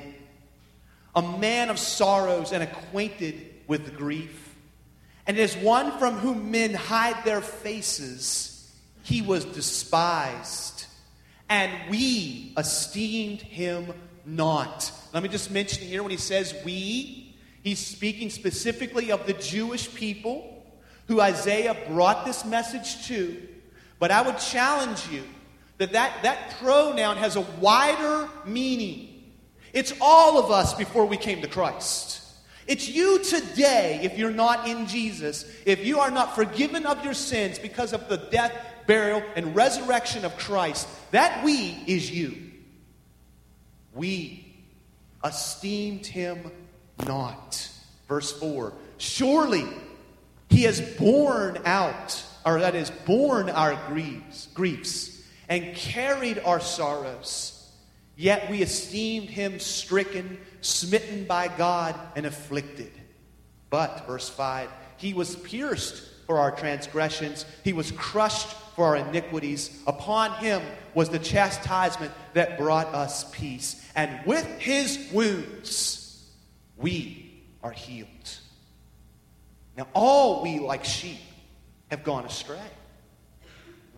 a 1.15 1.23
man 1.39 1.71
of 1.71 1.79
sorrows 1.79 2.53
and 2.53 2.63
acquainted 2.63 3.55
with 3.67 3.97
grief. 3.97 4.55
And 5.27 5.39
as 5.39 5.57
one 5.57 5.99
from 5.99 6.13
whom 6.17 6.51
men 6.51 6.75
hide 6.75 7.25
their 7.25 7.41
faces, 7.41 8.71
he 9.03 9.23
was 9.23 9.47
despised, 9.47 10.85
and 11.49 11.73
we 11.89 12.53
esteemed 12.59 13.41
him 13.41 13.95
not. 14.27 14.93
Let 15.15 15.23
me 15.23 15.31
just 15.31 15.51
mention 15.51 15.83
here 15.83 16.03
when 16.03 16.11
he 16.11 16.19
says 16.19 16.55
we, 16.67 17.35
he's 17.63 17.79
speaking 17.79 18.29
specifically 18.29 19.11
of 19.11 19.27
the 19.27 19.33
Jewish 19.33 19.95
people 19.95 20.63
who 21.09 21.19
Isaiah 21.19 21.79
brought 21.89 22.27
this 22.27 22.45
message 22.45 23.07
to. 23.07 23.41
But 23.99 24.11
I 24.11 24.21
would 24.21 24.37
challenge 24.37 25.09
you 25.09 25.25
that 25.81 25.93
that, 25.93 26.23
that 26.25 26.57
pronoun 26.61 27.17
has 27.17 27.37
a 27.37 27.41
wider 27.59 28.29
meaning. 28.45 29.33
It's 29.73 29.95
all 29.99 30.39
of 30.39 30.51
us 30.51 30.75
before 30.75 31.07
we 31.07 31.17
came 31.17 31.41
to 31.41 31.49
Christ. 31.49 32.23
It's 32.67 32.87
you 32.87 33.25
today, 33.25 34.01
if 34.03 34.19
you're 34.19 34.31
not 34.31 34.69
in 34.69 34.87
Jesus, 34.87 35.51
if 35.65 35.83
you 35.85 36.01
are 36.01 36.11
not 36.11 36.35
forgiven 36.35 36.85
of 36.85 37.03
your 37.03 37.15
sins 37.15 37.59
because 37.59 37.95
of 37.95 38.11
the 38.11 38.19
death, 38.19 38.53
burial, 38.87 39.23
and 39.35 39.57
resurrection 39.57 40.27
of 40.27 40.37
Christ, 40.37 40.87
that 41.13 41.43
we 41.43 41.83
is 41.87 42.11
you. 42.11 42.37
We 43.95 44.55
esteemed 45.25 46.05
him 46.05 46.53
not. 47.07 47.71
Verse 48.07 48.39
4 48.39 48.75
Surely 48.99 49.65
he 50.51 50.65
has 50.65 50.83
borne 50.99 51.59
out, 51.65 52.23
or 52.45 52.61
that 52.61 52.75
is, 52.75 52.91
borne 53.07 53.49
our 53.49 53.81
griefs, 53.89 54.49
griefs 54.53 55.20
and 55.51 55.75
carried 55.75 56.39
our 56.39 56.61
sorrows. 56.61 57.69
Yet 58.17 58.49
we 58.49 58.63
esteemed 58.63 59.29
him 59.29 59.59
stricken, 59.59 60.39
smitten 60.61 61.25
by 61.25 61.49
God, 61.49 61.99
and 62.17 62.25
afflicted. 62.25 62.93
But, 63.69 64.07
verse 64.07 64.29
5, 64.29 64.71
he 64.97 65.13
was 65.13 65.37
pierced 65.37 66.07
for 66.27 66.39
our 66.39 66.53
transgressions, 66.53 67.45
he 67.65 67.73
was 67.73 67.91
crushed 67.91 68.53
for 68.77 68.85
our 68.85 68.97
iniquities. 68.97 69.83
Upon 69.87 70.33
him 70.35 70.63
was 70.95 71.09
the 71.09 71.19
chastisement 71.19 72.13
that 72.35 72.57
brought 72.57 72.87
us 72.95 73.29
peace. 73.33 73.85
And 73.97 74.25
with 74.25 74.47
his 74.61 75.11
wounds, 75.13 76.25
we 76.77 77.43
are 77.65 77.73
healed. 77.73 78.09
Now, 79.77 79.89
all 79.93 80.43
we, 80.43 80.61
like 80.61 80.85
sheep, 80.85 81.19
have 81.91 82.05
gone 82.05 82.25
astray. 82.25 82.59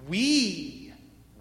We, 0.08 0.81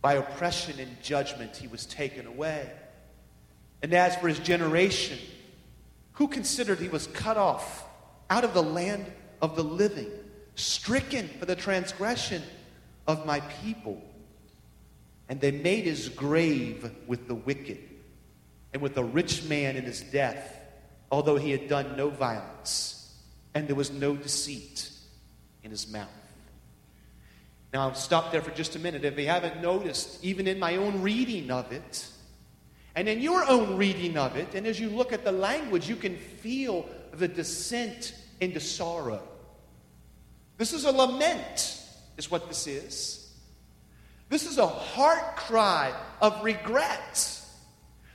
By 0.00 0.14
oppression 0.14 0.78
and 0.78 1.02
judgment 1.02 1.56
he 1.56 1.66
was 1.66 1.86
taken 1.86 2.26
away. 2.26 2.70
And 3.82 3.92
as 3.94 4.16
for 4.16 4.28
his 4.28 4.38
generation, 4.38 5.18
who 6.12 6.28
considered 6.28 6.78
he 6.78 6.88
was 6.88 7.06
cut 7.08 7.36
off 7.36 7.84
out 8.30 8.44
of 8.44 8.54
the 8.54 8.62
land 8.62 9.06
of 9.40 9.56
the 9.56 9.64
living, 9.64 10.10
stricken 10.54 11.28
for 11.38 11.46
the 11.46 11.56
transgression 11.56 12.42
of 13.06 13.26
my 13.26 13.40
people? 13.40 14.02
And 15.28 15.40
they 15.40 15.50
made 15.50 15.84
his 15.84 16.08
grave 16.08 16.90
with 17.06 17.28
the 17.28 17.34
wicked 17.34 17.78
and 18.72 18.82
with 18.82 18.94
the 18.94 19.04
rich 19.04 19.44
man 19.44 19.76
in 19.76 19.84
his 19.84 20.00
death, 20.00 20.56
although 21.10 21.36
he 21.36 21.50
had 21.50 21.68
done 21.68 21.96
no 21.96 22.10
violence, 22.10 23.14
and 23.54 23.66
there 23.66 23.76
was 23.76 23.90
no 23.90 24.16
deceit 24.16 24.90
in 25.62 25.70
his 25.70 25.90
mouth. 25.90 26.08
Now, 27.72 27.82
I'll 27.88 27.94
stop 27.94 28.32
there 28.32 28.40
for 28.40 28.50
just 28.50 28.76
a 28.76 28.78
minute. 28.78 29.04
If 29.04 29.18
you 29.18 29.26
haven't 29.26 29.60
noticed, 29.60 30.24
even 30.24 30.46
in 30.46 30.58
my 30.58 30.76
own 30.76 31.02
reading 31.02 31.50
of 31.50 31.70
it, 31.70 32.08
and 32.94 33.08
in 33.08 33.20
your 33.20 33.44
own 33.48 33.76
reading 33.76 34.16
of 34.16 34.36
it, 34.36 34.54
and 34.54 34.66
as 34.66 34.80
you 34.80 34.88
look 34.88 35.12
at 35.12 35.24
the 35.24 35.32
language, 35.32 35.88
you 35.88 35.96
can 35.96 36.16
feel 36.16 36.88
the 37.12 37.28
descent 37.28 38.14
into 38.40 38.58
sorrow. 38.58 39.22
This 40.56 40.72
is 40.72 40.84
a 40.84 40.92
lament, 40.92 41.80
is 42.16 42.30
what 42.30 42.48
this 42.48 42.66
is. 42.66 43.32
This 44.30 44.46
is 44.46 44.58
a 44.58 44.66
heart 44.66 45.36
cry 45.36 45.92
of 46.20 46.42
regret. 46.42 47.40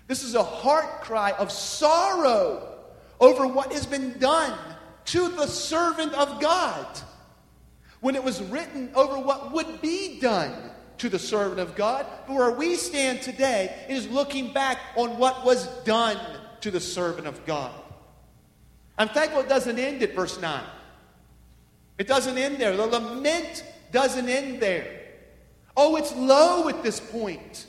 This 0.08 0.24
is 0.24 0.36
a 0.36 0.44
heart 0.44 1.02
cry 1.02 1.32
of 1.32 1.52
sorrow 1.52 2.80
over 3.20 3.48
what 3.48 3.72
has 3.72 3.86
been 3.86 4.18
done 4.20 4.58
to 5.06 5.30
the 5.30 5.48
servant 5.48 6.14
of 6.14 6.42
God 6.42 6.88
when 8.04 8.16
it 8.16 8.24
was 8.24 8.44
written 8.44 8.92
over 8.96 9.18
what 9.18 9.54
would 9.54 9.82
be 9.82 10.20
done 10.20 10.54
to 10.98 11.08
the 11.08 11.18
servant 11.18 11.62
of 11.62 11.74
God. 11.74 12.06
But 12.28 12.36
where 12.36 12.52
we 12.52 12.76
stand 12.76 13.22
today 13.22 13.86
is 13.88 14.10
looking 14.10 14.52
back 14.52 14.78
on 14.98 15.18
what 15.18 15.46
was 15.46 15.68
done 15.86 16.20
to 16.60 16.70
the 16.70 16.82
servant 16.82 17.28
of 17.28 17.46
God. 17.46 17.72
I'm 18.98 19.08
thankful 19.08 19.40
it 19.40 19.48
doesn't 19.48 19.80
end 19.80 20.04
at 20.04 20.14
verse 20.14 20.38
9. 20.38 20.64
It 21.98 22.06
doesn't 22.06 22.38
end 22.38 22.58
there. 22.58 22.76
The 22.76 22.88
lament 22.88 23.64
doesn't 23.94 24.28
end 24.28 24.62
there. 24.62 24.86
Oh, 25.78 25.96
it's 25.96 26.14
low 26.14 26.68
at 26.68 26.84
this 26.84 27.00
point. 27.00 27.68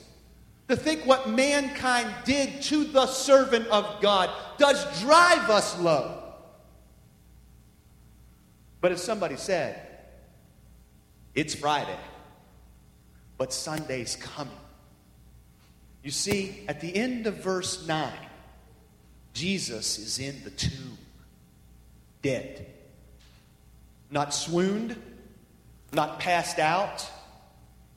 To 0.67 0.75
think 0.75 1.05
what 1.05 1.29
mankind 1.29 2.13
did 2.25 2.61
to 2.63 2.83
the 2.83 3.07
servant 3.07 3.67
of 3.67 4.01
God 4.01 4.29
does 4.57 4.99
drive 4.99 5.49
us 5.49 5.79
low. 5.79 6.23
But 8.81 8.91
as 8.91 9.01
somebody 9.01 9.37
said, 9.37 9.84
it's 11.35 11.53
Friday, 11.53 11.99
but 13.37 13.51
Sunday's 13.51 14.15
coming. 14.15 14.53
You 16.01 16.11
see, 16.11 16.63
at 16.67 16.79
the 16.81 16.95
end 16.95 17.27
of 17.27 17.35
verse 17.35 17.85
9, 17.85 18.11
Jesus 19.33 19.99
is 19.99 20.17
in 20.17 20.43
the 20.45 20.49
tomb, 20.51 20.97
dead. 22.21 22.65
Not 24.09 24.33
swooned, 24.33 24.95
not 25.91 26.19
passed 26.19 26.57
out, 26.57 27.05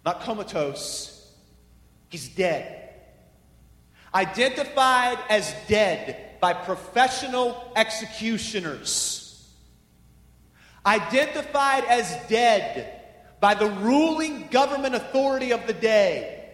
not 0.04 0.22
comatose. 0.22 1.32
He's 2.08 2.28
dead. 2.28 2.94
Identified 4.14 5.18
as 5.28 5.54
dead 5.68 6.40
by 6.40 6.54
professional 6.54 7.72
executioners. 7.76 9.46
Identified 10.84 11.84
as 11.84 12.16
dead 12.28 12.97
by 13.40 13.54
the 13.54 13.68
ruling 13.68 14.48
government 14.48 14.94
authority 14.94 15.52
of 15.52 15.66
the 15.66 15.72
day. 15.72 16.50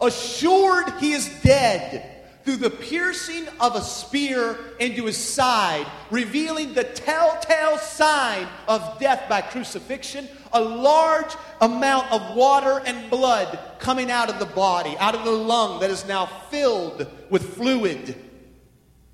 Assured 0.00 0.90
he 1.00 1.12
is 1.12 1.28
dead 1.42 2.12
through 2.44 2.56
the 2.56 2.70
piercing 2.70 3.46
of 3.60 3.74
a 3.74 3.82
spear 3.82 4.56
into 4.78 5.06
his 5.06 5.16
side, 5.16 5.84
revealing 6.10 6.74
the 6.74 6.84
telltale 6.84 7.76
sign 7.78 8.46
of 8.68 9.00
death 9.00 9.28
by 9.28 9.40
crucifixion, 9.40 10.28
a 10.52 10.60
large 10.60 11.34
amount 11.60 12.10
of 12.12 12.36
water 12.36 12.80
and 12.86 13.10
blood 13.10 13.58
coming 13.80 14.12
out 14.12 14.30
of 14.30 14.38
the 14.38 14.46
body, 14.46 14.96
out 14.98 15.16
of 15.16 15.24
the 15.24 15.30
lung 15.32 15.80
that 15.80 15.90
is 15.90 16.06
now 16.06 16.26
filled 16.50 17.06
with 17.30 17.56
fluid 17.56 18.14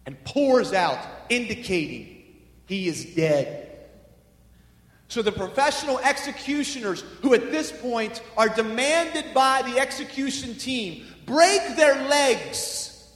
and 0.05 0.23
pours 0.25 0.75
out, 0.75 0.99
indicating 1.31 2.23
he 2.67 2.87
is 2.87 3.15
dead. 3.15 3.72
So 5.13 5.21
the 5.21 5.31
professional 5.31 5.99
executioners, 5.99 7.05
who 7.21 7.35
at 7.35 7.51
this 7.51 7.71
point 7.71 8.23
are 8.35 8.49
demanded 8.49 9.35
by 9.35 9.61
the 9.61 9.79
execution 9.79 10.55
team, 10.55 11.05
break 11.27 11.77
their 11.77 12.09
legs. 12.09 13.13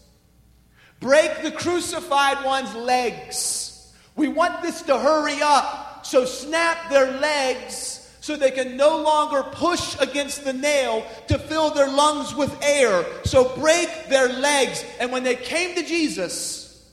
Break 1.01 1.41
the 1.41 1.53
crucified 1.53 2.45
one's 2.45 2.75
legs. 2.75 3.95
We 4.15 4.29
want 4.29 4.61
this 4.61 4.83
to 4.83 4.99
hurry 4.99 5.41
up. 5.41 6.05
So 6.05 6.27
snap 6.27 6.91
their 6.91 7.19
legs 7.19 8.15
so 8.21 8.37
they 8.37 8.51
can 8.51 8.77
no 8.77 9.01
longer 9.01 9.43
push 9.53 9.99
against 9.99 10.45
the 10.45 10.53
nail 10.53 11.03
to 11.29 11.39
fill 11.39 11.71
their 11.71 11.89
lungs 11.89 12.35
with 12.35 12.55
air. 12.63 13.07
So 13.25 13.57
break 13.57 13.89
their 14.11 14.29
legs. 14.29 14.85
And 15.01 15.11
when 15.13 15.23
they 15.23 15.35
came 15.35 15.75
to 15.77 15.83
Jesus, 15.83 16.93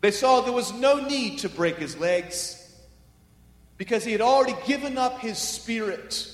they 0.00 0.10
saw 0.10 0.40
there 0.40 0.54
was 0.54 0.72
no 0.72 1.06
need 1.06 1.40
to 1.40 1.50
break 1.50 1.76
his 1.76 1.98
legs 1.98 2.60
because 3.76 4.04
he 4.04 4.12
had 4.12 4.20
already 4.20 4.54
given 4.66 4.98
up 4.98 5.20
his 5.20 5.38
spirit. 5.38 6.28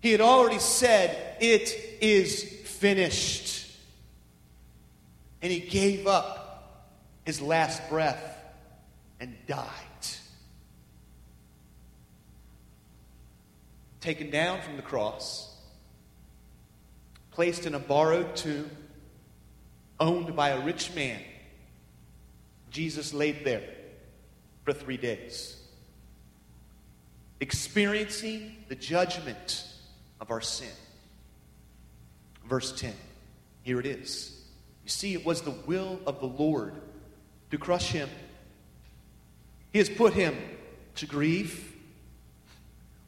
He 0.00 0.12
had 0.12 0.20
already 0.20 0.58
said, 0.58 1.36
It 1.40 1.74
is 2.00 2.42
finished. 2.42 3.70
And 5.42 5.52
he 5.52 5.60
gave 5.60 6.06
up 6.06 6.92
his 7.24 7.40
last 7.40 7.88
breath 7.88 8.38
and 9.20 9.34
died. 9.46 9.66
taken 14.06 14.30
down 14.30 14.60
from 14.60 14.76
the 14.76 14.82
cross, 14.82 15.52
placed 17.32 17.66
in 17.66 17.74
a 17.74 17.78
borrowed 17.80 18.36
tomb, 18.36 18.70
owned 19.98 20.36
by 20.36 20.50
a 20.50 20.64
rich 20.64 20.94
man. 20.94 21.20
Jesus 22.70 23.12
laid 23.12 23.44
there 23.44 23.68
for 24.64 24.72
three 24.72 24.96
days, 24.96 25.55
experiencing 27.40 28.56
the 28.68 28.74
judgment 28.74 29.66
of 30.20 30.30
our 30.30 30.40
sin. 30.40 30.68
Verse 32.48 32.72
10. 32.78 32.94
Here 33.62 33.80
it 33.80 33.86
is. 33.86 34.32
You 34.84 34.90
see, 34.90 35.14
it 35.14 35.26
was 35.26 35.42
the 35.42 35.50
will 35.50 35.98
of 36.06 36.20
the 36.20 36.26
Lord 36.26 36.74
to 37.50 37.58
crush 37.58 37.90
him. 37.90 38.08
He 39.72 39.78
has 39.78 39.88
put 39.88 40.12
him 40.12 40.36
to 40.96 41.06
grief. 41.06 41.74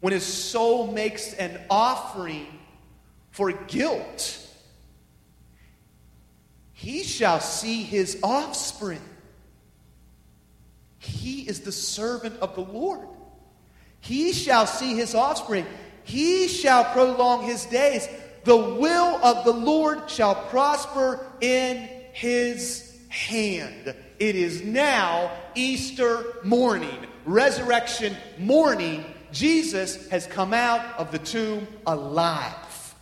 When 0.01 0.13
his 0.13 0.25
soul 0.25 0.93
makes 0.93 1.33
an 1.35 1.61
offering 1.71 2.47
for 3.31 3.53
guilt, 3.53 4.47
he 6.73 7.03
shall 7.03 7.41
see 7.41 7.83
his 7.83 8.19
offspring. 8.23 9.01
He 10.99 11.49
is 11.49 11.61
the 11.61 11.73
servant 11.73 12.39
of 12.41 12.55
the 12.55 12.61
Lord. 12.61 13.09
He 14.01 14.33
shall 14.33 14.67
see 14.67 14.95
his 14.95 15.15
offspring. 15.15 15.67
He 16.05 16.49
shall 16.49 16.85
prolong 16.93 17.45
his 17.45 17.67
days. 17.67 18.09
The 18.45 18.57
will 18.57 19.17
of 19.23 19.45
the 19.45 19.53
Lord 19.53 20.09
shall 20.11 20.35
prosper 20.35 21.27
in 21.41 21.89
his 22.13 22.99
hand. 23.09 23.95
It 24.19 24.35
is 24.35 24.63
now 24.63 25.31
Easter 25.55 26.25
morning, 26.45 27.07
resurrection 27.25 28.17
morning. 28.39 29.05
Jesus 29.33 30.09
has 30.09 30.27
come 30.27 30.55
out 30.55 30.99
of 30.99 31.13
the 31.13 31.19
tomb 31.19 31.67
alive. 31.87 32.95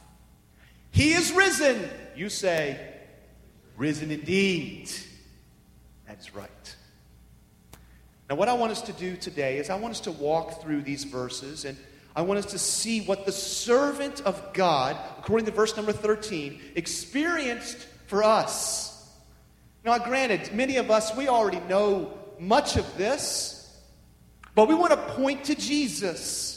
He 0.91 1.13
is 1.13 1.33
risen. 1.33 1.89
You 2.17 2.29
say, 2.29 2.95
risen 3.77 4.11
indeed. 4.11 4.91
That's 6.07 6.35
right. 6.35 6.76
Now, 8.29 8.37
what 8.37 8.49
I 8.49 8.55
want 8.55 8.73
us 8.73 8.83
to 8.83 8.93
do 8.93 9.17
today 9.17 9.59
is 9.59 9.71
I 9.71 9.77
want 9.77 9.93
us 9.93 10.01
to 10.01 10.13
walk 10.13 10.63
through 10.63 10.83
these 10.83 11.05
verses 11.05 11.65
and 11.65 11.77
I 12.15 12.23
want 12.23 12.39
us 12.39 12.47
to 12.53 12.59
see 12.59 13.03
what 13.03 13.27
the 13.27 13.33
servant 13.33 14.23
of 14.23 14.53
God, 14.55 14.97
according 15.19 15.47
to 15.47 15.53
verse 15.53 15.77
number 15.77 15.93
13, 15.93 16.61
experienced 16.75 17.77
for 18.07 18.25
us. 18.25 19.13
Now, 19.85 19.99
granted, 19.99 20.53
many 20.53 20.79
of 20.79 20.91
us, 20.91 21.15
we 21.15 21.29
already 21.29 21.61
know 21.69 22.19
much 22.41 22.77
of 22.77 22.97
this, 22.97 23.81
but 24.55 24.67
we 24.67 24.75
want 24.75 24.93
to 24.93 25.15
point 25.15 25.45
to 25.45 25.55
Jesus 25.55 26.57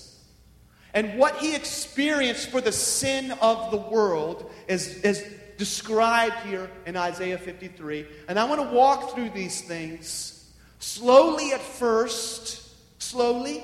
and 0.94 1.20
what 1.20 1.38
he 1.38 1.56
experienced 1.56 2.50
for 2.50 2.62
the 2.62 2.72
sin 2.72 3.32
of 3.42 3.72
the 3.72 3.78
world 3.78 4.50
is, 4.68 5.02
is 5.02 5.24
described 5.58 6.36
here 6.48 6.70
in 6.86 6.96
Isaiah 6.96 7.38
53. 7.38 8.08
And 8.28 8.40
I 8.40 8.46
want 8.46 8.62
to 8.62 8.76
walk 8.76 9.14
through 9.14 9.30
these 9.32 9.62
things 9.62 10.39
slowly 10.80 11.52
at 11.52 11.62
first, 11.62 12.62
slowly 13.02 13.64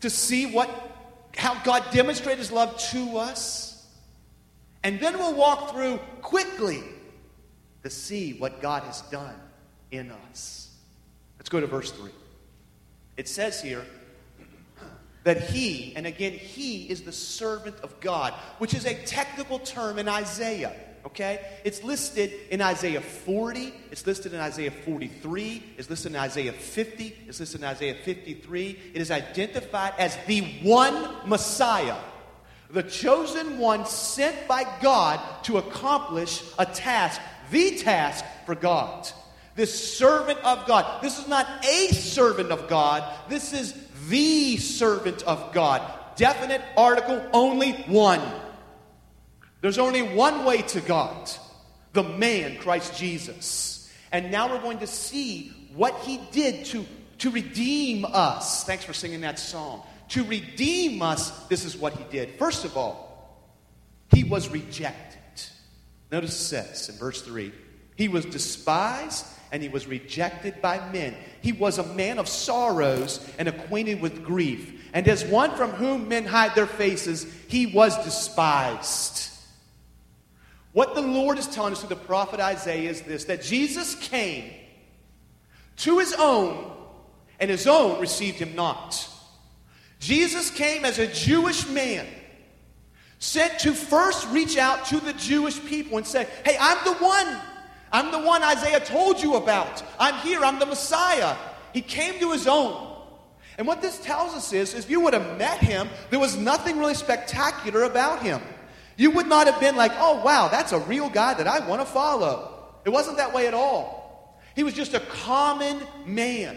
to 0.00 0.10
see 0.10 0.46
what, 0.46 0.68
how 1.36 1.54
God 1.62 1.82
demonstrated 1.92 2.38
his 2.38 2.52
love 2.52 2.76
to 2.90 3.18
us. 3.18 3.86
And 4.82 5.00
then 5.00 5.16
we'll 5.18 5.34
walk 5.34 5.72
through 5.72 5.98
quickly 6.20 6.82
to 7.82 7.90
see 7.90 8.34
what 8.34 8.60
God 8.60 8.82
has 8.82 9.00
done 9.02 9.34
in 9.90 10.10
us. 10.30 10.70
Let's 11.38 11.48
go 11.48 11.60
to 11.60 11.66
verse 11.66 11.90
3. 11.90 12.10
It 13.16 13.28
says 13.28 13.62
here 13.62 13.84
that 15.22 15.40
he, 15.40 15.94
and 15.96 16.06
again, 16.06 16.32
he 16.32 16.88
is 16.90 17.02
the 17.02 17.12
servant 17.12 17.76
of 17.82 17.98
God, 18.00 18.34
which 18.58 18.74
is 18.74 18.84
a 18.84 18.94
technical 19.04 19.58
term 19.58 19.98
in 19.98 20.08
Isaiah. 20.08 20.74
Okay? 21.06 21.40
It's 21.64 21.84
listed 21.84 22.32
in 22.50 22.62
Isaiah 22.62 23.00
40, 23.00 23.74
it's 23.90 24.06
listed 24.06 24.32
in 24.32 24.40
Isaiah 24.40 24.70
43, 24.70 25.62
it's 25.76 25.90
listed 25.90 26.12
in 26.12 26.18
Isaiah 26.18 26.52
50, 26.52 27.16
it's 27.28 27.40
listed 27.40 27.60
in 27.60 27.66
Isaiah 27.66 27.94
53. 27.94 28.78
It 28.94 29.00
is 29.00 29.10
identified 29.10 29.92
as 29.98 30.16
the 30.26 30.40
one 30.62 31.28
Messiah, 31.28 31.96
the 32.70 32.82
chosen 32.82 33.58
one 33.58 33.84
sent 33.84 34.48
by 34.48 34.64
God 34.80 35.20
to 35.44 35.58
accomplish 35.58 36.42
a 36.58 36.64
task, 36.64 37.20
the 37.50 37.76
task 37.76 38.24
for 38.46 38.54
God. 38.54 39.06
This 39.56 39.96
servant 39.96 40.40
of 40.42 40.66
God. 40.66 41.00
This 41.00 41.20
is 41.20 41.28
not 41.28 41.46
a 41.64 41.88
servant 41.88 42.50
of 42.50 42.66
God, 42.66 43.04
this 43.28 43.52
is 43.52 43.74
the 44.08 44.56
servant 44.56 45.22
of 45.24 45.52
God. 45.52 45.82
Definite 46.16 46.62
article, 46.76 47.24
only 47.32 47.72
one. 47.86 48.20
There's 49.64 49.78
only 49.78 50.02
one 50.02 50.44
way 50.44 50.60
to 50.60 50.82
God 50.82 51.30
the 51.94 52.02
man, 52.02 52.58
Christ 52.58 52.98
Jesus. 52.98 53.90
And 54.12 54.30
now 54.30 54.52
we're 54.52 54.60
going 54.60 54.80
to 54.80 54.86
see 54.86 55.54
what 55.74 55.98
he 56.00 56.20
did 56.32 56.66
to, 56.66 56.84
to 57.20 57.30
redeem 57.30 58.04
us. 58.04 58.64
Thanks 58.64 58.84
for 58.84 58.92
singing 58.92 59.22
that 59.22 59.38
song. 59.38 59.82
To 60.10 60.24
redeem 60.24 61.00
us, 61.00 61.30
this 61.46 61.64
is 61.64 61.78
what 61.78 61.94
he 61.94 62.04
did. 62.10 62.38
First 62.38 62.66
of 62.66 62.76
all, 62.76 63.40
he 64.10 64.22
was 64.22 64.50
rejected. 64.50 65.18
Notice 66.12 66.38
it 66.38 66.44
says 66.44 66.88
in 66.90 66.96
verse 66.96 67.22
3 67.22 67.50
he 67.96 68.08
was 68.08 68.26
despised 68.26 69.24
and 69.50 69.62
he 69.62 69.70
was 69.70 69.86
rejected 69.86 70.60
by 70.60 70.90
men. 70.92 71.14
He 71.40 71.52
was 71.52 71.78
a 71.78 71.94
man 71.94 72.18
of 72.18 72.28
sorrows 72.28 73.26
and 73.38 73.48
acquainted 73.48 74.02
with 74.02 74.24
grief. 74.24 74.90
And 74.92 75.08
as 75.08 75.24
one 75.24 75.56
from 75.56 75.70
whom 75.70 76.08
men 76.08 76.26
hide 76.26 76.54
their 76.54 76.66
faces, 76.66 77.26
he 77.48 77.64
was 77.64 77.96
despised 78.04 79.30
what 80.74 80.94
the 80.94 81.00
Lord 81.00 81.38
is 81.38 81.46
telling 81.46 81.72
us 81.72 81.80
through 81.80 81.88
the 81.88 81.96
prophet 81.96 82.40
Isaiah 82.40 82.90
is 82.90 83.00
this 83.02 83.24
that 83.24 83.42
Jesus 83.42 83.94
came 83.94 84.52
to 85.76 85.98
his 85.98 86.14
own, 86.18 86.72
and 87.40 87.50
his 87.50 87.66
own 87.66 88.00
received 88.00 88.38
him 88.38 88.54
not. 88.54 89.08
Jesus 89.98 90.50
came 90.50 90.84
as 90.84 90.98
a 90.98 91.06
Jewish 91.06 91.66
man, 91.68 92.06
sent 93.18 93.58
to 93.60 93.72
first 93.72 94.28
reach 94.28 94.58
out 94.58 94.84
to 94.86 95.00
the 95.00 95.14
Jewish 95.14 95.64
people 95.64 95.96
and 95.96 96.06
say, 96.06 96.26
Hey, 96.44 96.56
I'm 96.60 96.84
the 96.84 96.94
one. 97.02 97.40
I'm 97.90 98.10
the 98.10 98.18
one 98.18 98.42
Isaiah 98.42 98.80
told 98.80 99.22
you 99.22 99.36
about. 99.36 99.82
I'm 99.98 100.14
here. 100.26 100.44
I'm 100.44 100.58
the 100.58 100.66
Messiah. 100.66 101.36
He 101.72 101.80
came 101.80 102.18
to 102.18 102.32
his 102.32 102.48
own. 102.48 102.92
And 103.56 103.66
what 103.68 103.80
this 103.80 104.00
tells 104.00 104.34
us 104.34 104.52
is, 104.52 104.74
if 104.74 104.90
you 104.90 105.00
would 105.00 105.14
have 105.14 105.38
met 105.38 105.58
him, 105.58 105.88
there 106.10 106.18
was 106.18 106.36
nothing 106.36 106.78
really 106.78 106.94
spectacular 106.94 107.84
about 107.84 108.20
him. 108.20 108.42
You 108.96 109.10
would 109.12 109.26
not 109.26 109.46
have 109.46 109.60
been 109.60 109.76
like, 109.76 109.92
oh, 109.96 110.22
wow, 110.24 110.48
that's 110.48 110.72
a 110.72 110.78
real 110.78 111.08
guy 111.08 111.34
that 111.34 111.46
I 111.46 111.66
want 111.66 111.80
to 111.80 111.86
follow. 111.86 112.72
It 112.84 112.90
wasn't 112.90 113.16
that 113.16 113.32
way 113.32 113.46
at 113.46 113.54
all. 113.54 114.38
He 114.54 114.62
was 114.62 114.74
just 114.74 114.94
a 114.94 115.00
common 115.00 115.80
man. 116.06 116.56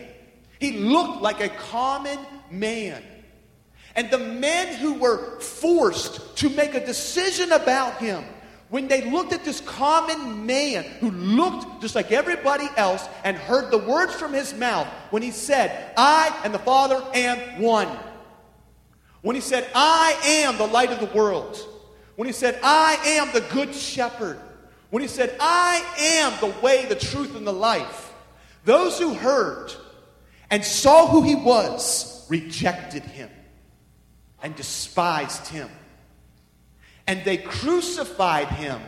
He 0.59 0.73
looked 0.73 1.21
like 1.21 1.41
a 1.41 1.49
common 1.49 2.19
man. 2.51 3.03
And 3.95 4.11
the 4.11 4.19
men 4.19 4.75
who 4.75 4.95
were 4.95 5.39
forced 5.39 6.37
to 6.37 6.49
make 6.49 6.75
a 6.75 6.85
decision 6.85 7.51
about 7.51 7.97
him, 7.97 8.23
when 8.69 8.87
they 8.87 9.09
looked 9.09 9.33
at 9.33 9.45
this 9.45 9.61
common 9.61 10.45
man 10.45 10.83
who 10.99 11.09
looked 11.09 11.81
just 11.81 11.95
like 11.95 12.11
everybody 12.11 12.67
else 12.75 13.07
and 13.23 13.37
heard 13.37 13.71
the 13.71 13.77
words 13.77 14.13
from 14.13 14.33
his 14.33 14.53
mouth 14.53 14.87
when 15.09 15.23
he 15.23 15.31
said, 15.31 15.93
I 15.95 16.37
and 16.43 16.53
the 16.53 16.59
Father 16.59 17.01
am 17.13 17.61
one. 17.61 17.87
When 19.21 19.35
he 19.35 19.41
said, 19.41 19.67
I 19.73 20.17
am 20.23 20.57
the 20.57 20.67
light 20.67 20.91
of 20.91 20.99
the 20.99 21.17
world. 21.17 21.57
When 22.17 22.25
he 22.25 22.33
said, 22.33 22.59
I 22.63 22.97
am 23.05 23.31
the 23.31 23.45
good 23.53 23.75
shepherd. 23.75 24.39
When 24.89 25.03
he 25.03 25.07
said, 25.07 25.35
I 25.39 25.85
am 25.99 26.33
the 26.41 26.59
way, 26.61 26.85
the 26.85 26.95
truth, 26.95 27.35
and 27.35 27.45
the 27.45 27.53
life. 27.53 28.11
Those 28.65 28.97
who 28.97 29.13
heard 29.13 29.71
and 30.49 30.65
saw 30.65 31.05
who 31.05 31.21
he 31.21 31.35
was 31.35 32.25
rejected 32.27 33.03
him 33.03 33.29
and 34.41 34.55
despised 34.55 35.47
him. 35.49 35.69
And 37.05 37.23
they 37.23 37.37
crucified 37.37 38.47
him 38.47 38.81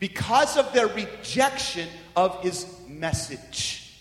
because 0.00 0.56
of 0.56 0.72
their 0.72 0.88
rejection 0.88 1.88
of 2.16 2.42
his 2.42 2.66
message. 2.88 3.94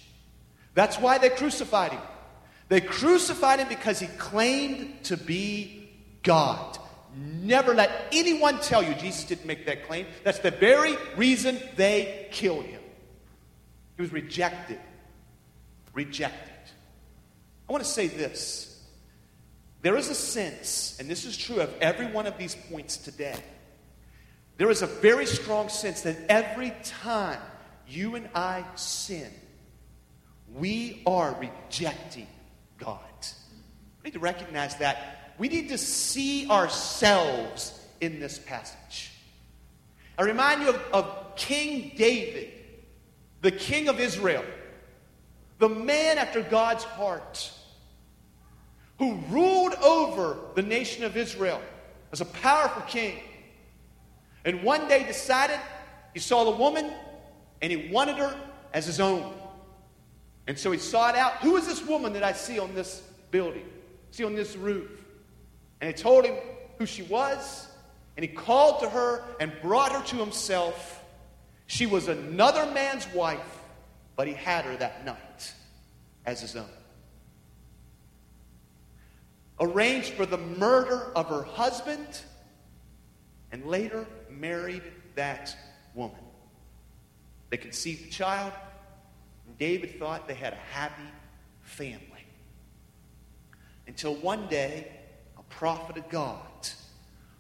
That's 0.74 0.98
why 0.98 1.20
they 1.20 1.30
crucified 1.30 1.91
him. 1.91 2.02
They 2.70 2.82
crucified 2.82 3.60
him 3.60 3.67
because 3.70 4.00
he 4.00 4.08
claimed 4.08 5.04
to 5.04 5.15
be 5.15 5.91
God. 6.24 6.80
Never 7.17 7.73
let 7.73 7.89
anyone 8.12 8.60
tell 8.60 8.84
you 8.84 8.93
Jesus 8.93 9.23
didn't 9.23 9.45
make 9.45 9.65
that 9.65 9.88
claim. 9.88 10.06
That's 10.23 10.39
the 10.39 10.51
very 10.51 10.95
reason 11.15 11.60
they 11.75 12.27
killed 12.32 12.65
him. 12.65 12.82
He 13.95 14.01
was 14.01 14.12
rejected. 14.12 14.80
Rejected. 15.93 16.53
I 17.67 17.71
want 17.71 17.84
to 17.84 17.89
say 17.89 18.08
this. 18.08 18.84
There 19.82 19.97
is 19.97 20.10
a 20.10 20.15
sense, 20.15 20.97
and 20.99 21.10
this 21.10 21.25
is 21.25 21.36
true 21.36 21.60
of 21.60 21.73
every 21.82 22.08
one 22.08 22.27
of 22.27 22.38
these 22.38 22.56
points 22.69 22.97
today. 22.97 23.39
There 24.58 24.69
is 24.69 24.82
a 24.82 24.88
very 24.88 25.25
strong 25.25 25.69
sense 25.69 26.01
that 26.01 26.17
every 26.30 26.73
time 26.84 27.39
you 27.88 28.15
and 28.15 28.30
I 28.36 28.65
sin, 28.75 29.32
we 30.56 31.01
are 31.06 31.36
rejecting 31.39 32.27
God. 32.77 32.99
We 34.03 34.10
need 34.10 34.13
to 34.13 34.19
recognize 34.19 34.75
that 34.77 35.27
we 35.38 35.47
need 35.47 35.69
to 35.69 35.78
see 35.78 36.50
ourselves 36.50 37.80
in 38.02 38.19
this 38.19 38.39
passage. 38.39 39.12
I 40.17 40.23
remind 40.23 40.62
you 40.62 40.69
of, 40.69 40.82
of 40.93 41.36
King 41.36 41.91
David, 41.95 42.52
the 43.41 43.52
king 43.52 43.88
of 43.88 44.00
Israel, 44.00 44.43
the 45.60 45.69
man 45.69 46.17
after 46.17 46.41
God's 46.41 46.84
heart, 46.84 47.52
who 48.97 49.19
ruled 49.30 49.76
over 49.76 50.38
the 50.56 50.63
nation 50.63 51.04
of 51.04 51.15
Israel 51.15 51.62
as 52.12 52.21
a 52.21 52.26
powerful 52.26 52.82
king. 52.84 53.19
And 54.43 54.63
one 54.63 54.88
day 54.88 55.06
decided 55.06 55.60
he 56.13 56.19
saw 56.19 56.45
the 56.45 56.58
woman 56.58 56.91
and 57.62 57.71
he 57.71 57.91
wanted 57.91 58.17
her 58.17 58.36
as 58.73 58.88
his 58.88 59.00
own. 59.00 59.34
And 60.47 60.58
so 60.58 60.71
he 60.71 60.80
sought 60.80 61.15
out 61.15 61.34
who 61.36 61.58
is 61.58 61.67
this 61.67 61.86
woman 61.86 62.13
that 62.13 62.23
I 62.23 62.32
see 62.32 62.58
on 62.58 62.73
this 62.73 63.04
building, 63.30 63.67
see 64.12 64.23
on 64.23 64.34
this 64.34 64.56
roof? 64.56 64.89
And 65.80 65.88
he 65.88 65.94
told 65.94 66.26
him 66.26 66.36
who 66.78 66.86
she 66.86 67.04
was, 67.04 67.68
and 68.16 68.24
he 68.24 68.28
called 68.28 68.82
to 68.82 68.90
her 68.90 69.24
and 69.40 69.52
brought 69.62 69.92
her 69.92 70.04
to 70.06 70.16
himself. 70.16 71.04
She 71.68 71.86
was 71.86 72.08
another 72.08 72.66
man's 72.72 73.08
wife, 73.13 73.62
but 74.16 74.28
he 74.28 74.34
had 74.34 74.66
her 74.66 74.76
that 74.78 75.06
night 75.06 75.54
as 76.26 76.42
his 76.42 76.56
own. 76.56 76.70
Arranged 79.60 80.13
for 80.13 80.26
the 80.26 80.38
murder 80.38 81.12
of 81.16 81.28
her 81.28 81.44
husband, 81.44 82.22
and 83.52 83.66
later 83.66 84.06
married 84.30 84.84
that 85.16 85.56
woman. 85.94 86.18
They 87.50 87.58
conceived 87.58 88.08
a 88.08 88.10
child, 88.10 88.54
and 89.48 89.58
David 89.58 90.00
thought 90.00 90.28
they 90.28 90.34
had 90.34 90.54
a 90.54 90.74
happy 90.74 91.10
family. 91.62 92.02
Until 93.88 94.16
one 94.16 94.48
day, 94.48 94.92
prophet 95.58 95.98
of 95.98 96.08
God, 96.10 96.38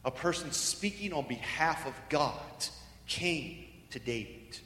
a 0.03 0.09
person 0.09 0.51
speaking 0.51 1.13
on 1.13 1.27
behalf 1.27 1.85
of 1.85 1.93
God, 2.09 2.65
came 3.05 3.65
to 3.91 3.99
David 3.99 4.57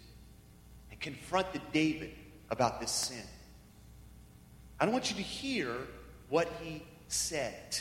and 0.90 1.00
confronted 1.02 1.62
David 1.74 2.12
about 2.50 2.80
this 2.80 2.92
sin. 2.92 3.26
I 4.80 4.88
want 4.88 5.10
you 5.10 5.18
to 5.18 5.22
hear 5.22 5.76
what 6.30 6.50
he 6.62 6.82
said. 7.10 7.78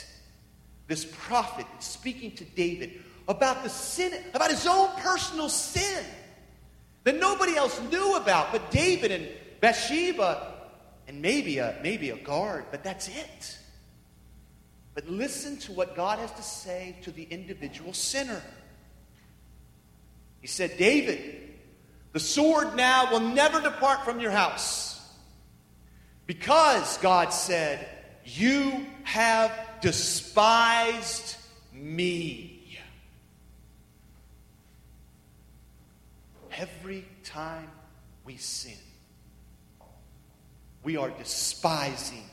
This 0.87 1.05
prophet 1.05 1.65
speaking 1.79 2.31
to 2.35 2.43
David 2.43 3.01
about 3.29 3.63
the 3.63 3.69
sin, 3.69 4.13
about 4.33 4.51
his 4.51 4.67
own 4.67 4.89
personal 4.97 5.47
sin 5.47 6.03
that 7.05 7.17
nobody 7.17 7.55
else 7.55 7.79
knew 7.89 8.17
about 8.17 8.51
but 8.51 8.71
David 8.71 9.11
and 9.11 9.27
Bathsheba 9.61 10.53
and 11.07 11.21
maybe 11.21 11.59
a, 11.59 11.79
maybe 11.81 12.09
a 12.09 12.17
guard, 12.17 12.65
but 12.71 12.83
that's 12.83 13.07
it. 13.07 13.57
But 14.93 15.07
listen 15.09 15.57
to 15.59 15.71
what 15.71 15.95
God 15.95 16.19
has 16.19 16.31
to 16.33 16.43
say 16.43 16.97
to 17.03 17.11
the 17.11 17.23
individual 17.23 17.93
sinner. 17.93 18.41
He 20.41 20.47
said, 20.47 20.77
David, 20.77 21.19
the 22.11 22.19
sword 22.19 22.75
now 22.75 23.11
will 23.11 23.21
never 23.21 23.61
depart 23.61 24.03
from 24.03 24.19
your 24.19 24.31
house. 24.31 25.01
Because, 26.25 26.97
God 26.97 27.29
said, 27.29 27.87
you 28.25 28.85
have 29.03 29.51
despised 29.81 31.37
me. 31.73 32.57
Every 36.57 37.05
time 37.23 37.69
we 38.25 38.37
sin, 38.37 38.77
we 40.83 40.97
are 40.97 41.09
despising 41.09 42.29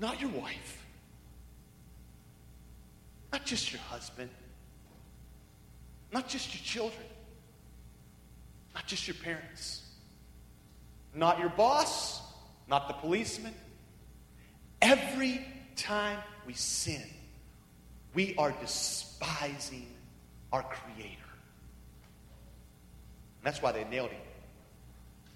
not 0.00 0.20
your 0.20 0.30
wife, 0.30 0.84
not 3.32 3.44
just 3.44 3.72
your 3.72 3.80
husband, 3.82 4.30
not 6.12 6.28
just 6.28 6.54
your 6.54 6.62
children, 6.64 7.06
not 8.74 8.86
just 8.86 9.06
your 9.06 9.16
parents, 9.16 9.82
not 11.14 11.38
your 11.38 11.50
boss, 11.50 12.22
not 12.68 12.88
the 12.88 12.94
policeman. 12.94 13.54
Every 14.80 15.44
time 15.76 16.18
we 16.46 16.54
sin, 16.54 17.02
we 18.14 18.34
are 18.36 18.52
despising 18.60 19.86
our 20.52 20.62
Creator. 20.62 21.14
That's 23.42 23.62
why 23.62 23.72
they 23.72 23.84
nailed 23.84 24.10
him 24.10 24.20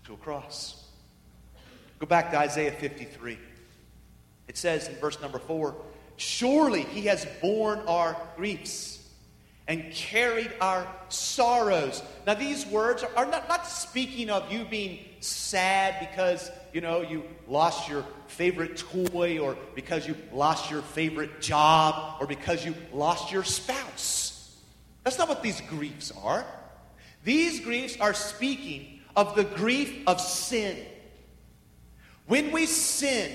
to 0.04 0.14
a 0.14 0.16
cross. 0.16 0.88
Go 1.98 2.06
back 2.06 2.30
to 2.32 2.38
Isaiah 2.38 2.72
53. 2.72 3.38
It 4.52 4.58
says 4.58 4.86
in 4.86 4.96
verse 4.96 5.18
number 5.18 5.38
4 5.38 5.74
Surely 6.18 6.82
he 6.82 7.06
has 7.06 7.26
borne 7.40 7.78
our 7.88 8.14
griefs 8.36 9.02
and 9.66 9.90
carried 9.92 10.52
our 10.60 10.86
sorrows. 11.08 12.02
Now, 12.26 12.34
these 12.34 12.66
words 12.66 13.02
are 13.16 13.24
not, 13.24 13.48
not 13.48 13.66
speaking 13.66 14.28
of 14.28 14.52
you 14.52 14.66
being 14.66 14.98
sad 15.20 16.06
because, 16.06 16.50
you 16.74 16.82
know, 16.82 17.00
you 17.00 17.24
lost 17.48 17.88
your 17.88 18.04
favorite 18.26 18.76
toy 18.76 19.38
or 19.38 19.56
because 19.74 20.06
you 20.06 20.14
lost 20.34 20.70
your 20.70 20.82
favorite 20.82 21.40
job 21.40 22.20
or 22.20 22.26
because 22.26 22.62
you 22.62 22.74
lost 22.92 23.32
your 23.32 23.44
spouse. 23.44 24.54
That's 25.02 25.16
not 25.16 25.30
what 25.30 25.42
these 25.42 25.62
griefs 25.62 26.12
are. 26.22 26.44
These 27.24 27.60
griefs 27.60 27.96
are 27.98 28.12
speaking 28.12 29.00
of 29.16 29.34
the 29.34 29.44
grief 29.44 30.02
of 30.06 30.20
sin. 30.20 30.76
When 32.26 32.52
we 32.52 32.66
sin, 32.66 33.32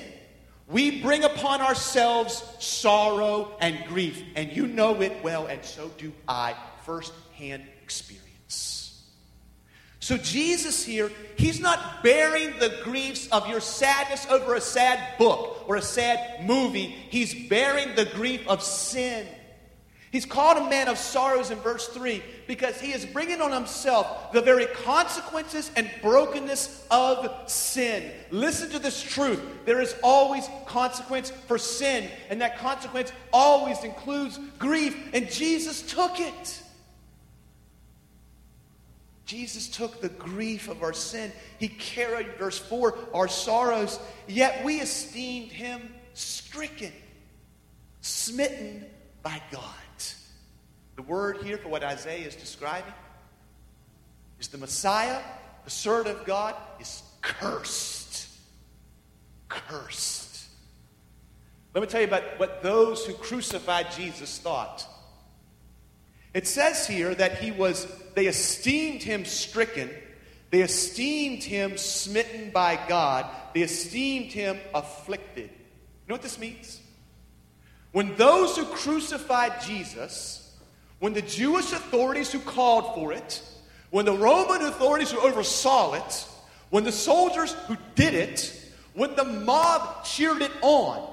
we 0.68 1.02
bring 1.02 1.24
upon 1.24 1.62
ourselves 1.62 2.44
sorrow 2.60 3.56
and 3.62 3.86
grief, 3.88 4.22
and 4.36 4.52
you 4.52 4.68
know 4.68 5.02
it 5.02 5.24
well, 5.24 5.48
and 5.48 5.64
so 5.64 5.90
do 5.98 6.12
I, 6.28 6.56
first 6.84 7.14
hand 7.34 7.64
experience. 7.82 9.04
So, 10.00 10.18
Jesus 10.18 10.84
here, 10.84 11.12
he's 11.38 11.60
not 11.60 12.04
bearing 12.04 12.58
the 12.60 12.78
griefs 12.84 13.28
of 13.32 13.48
your 13.50 13.60
sadness 13.60 14.26
over 14.30 14.56
a 14.56 14.62
sad 14.62 15.18
book 15.18 15.66
or 15.68 15.78
a 15.78 15.82
sad 15.82 16.46
movie, 16.46 16.96
he's 17.10 17.48
bearing 17.50 17.96
the 17.96 18.06
grief 18.06 18.48
of 18.48 18.62
sin. 18.62 19.28
He's 20.10 20.26
called 20.26 20.58
a 20.58 20.70
man 20.70 20.88
of 20.88 20.98
sorrows 20.98 21.52
in 21.52 21.58
verse 21.60 21.88
3 21.90 22.24
because 22.48 22.80
he 22.80 22.94
is 22.94 23.06
bringing 23.06 23.42
on 23.42 23.52
himself 23.52 24.32
the 24.32 24.42
very 24.42 24.66
consequences 24.66 25.70
and 25.76 25.90
brokenness 26.02 26.88
of 26.90 27.50
sin. 27.50 28.10
Listen 28.32 28.70
to 28.70 28.80
this 28.80 29.02
truth. 29.02 29.42
There 29.66 29.82
is 29.82 29.96
always 30.02 30.48
consequence 30.66 31.32
for 31.48 31.58
sin, 31.58 32.10
and 32.30 32.40
that 32.42 32.58
consequence 32.58 33.12
always 33.34 33.84
includes 33.84 34.40
grief, 34.58 34.98
and 35.14 35.30
Jesus 35.30 35.82
took 35.82 36.20
it. 36.22 36.62
Jesus 39.26 39.68
took 39.68 40.00
the 40.00 40.08
grief 40.08 40.70
of 40.70 40.84
our 40.84 40.94
sin. 40.94 41.34
He 41.60 41.68
carried, 41.68 42.36
verse 42.36 42.58
4, 42.58 42.98
our 43.14 43.28
sorrows, 43.28 44.00
yet 44.26 44.64
we 44.64 44.80
esteemed 44.80 45.52
him 45.52 45.94
stricken, 46.14 46.94
smitten 48.00 48.86
by 49.22 49.42
God. 49.52 49.76
The 50.98 51.04
word 51.04 51.38
here 51.44 51.58
for 51.58 51.70
what 51.70 51.84
Isaiah 51.84 52.28
is 52.28 52.36
describing 52.36 52.94
is 54.40 54.48
the 54.48 54.58
Messiah, 54.58 55.22
the 55.64 55.70
Son 55.70 56.08
of 56.08 56.26
God, 56.26 56.56
is 56.80 57.04
cursed. 57.22 58.28
Cursed. 59.48 60.48
Let 61.76 61.82
me 61.82 61.88
tell 61.88 62.02
you 62.02 62.08
about 62.08 62.40
what 62.40 62.64
those 62.64 63.06
who 63.06 63.14
crucified 63.14 63.92
Jesus 63.92 64.40
thought. 64.40 64.88
It 66.34 66.48
says 66.48 66.88
here 66.88 67.14
that 67.14 67.38
he 67.38 67.52
was, 67.52 67.86
they 68.16 68.26
esteemed 68.26 69.04
him 69.04 69.24
stricken, 69.24 69.92
they 70.50 70.62
esteemed 70.62 71.44
him 71.44 71.78
smitten 71.78 72.50
by 72.50 72.80
God, 72.90 73.28
they 73.54 73.62
esteemed 73.62 74.32
him 74.32 74.58
afflicted. 74.74 75.52
You 75.52 76.10
know 76.10 76.16
what 76.16 76.24
this 76.24 76.40
means? 76.40 76.82
When 77.92 78.16
those 78.16 78.58
who 78.58 78.66
crucified 78.66 79.62
Jesus, 79.62 80.47
when 81.00 81.14
the 81.14 81.22
Jewish 81.22 81.72
authorities 81.72 82.32
who 82.32 82.40
called 82.40 82.96
for 82.96 83.14
it, 83.14 83.42
when 83.90 84.06
the 84.06 84.18
Roman 84.18 84.62
authorities 84.64 85.12
who 85.12 85.20
oversaw 85.20 85.94
it, 85.94 86.28
when 86.70 86.84
the 86.84 86.92
soldiers 86.92 87.54
who 87.68 87.78
did 87.96 88.14
it, 88.14 88.54
when 88.94 89.16
the 89.16 89.24
mob 89.24 90.04
cheered 90.04 90.42
it 90.42 90.52
on, 90.62 91.08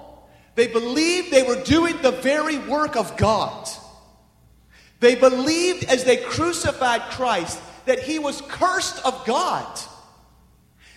they 0.55 0.67
believed 0.67 1.31
they 1.31 1.43
were 1.43 1.63
doing 1.63 2.01
the 2.01 2.13
very 2.13 2.59
work 2.59 2.97
of 2.97 3.17
God. 3.17 3.69
They 5.01 5.15
believed 5.15 5.85
as 5.85 6.05
they 6.05 6.17
crucified 6.17 7.03
Christ 7.11 7.61
that 7.85 7.99
he 7.99 8.19
was 8.19 8.41
cursed 8.41 9.05
of 9.05 9.25
God. 9.27 9.79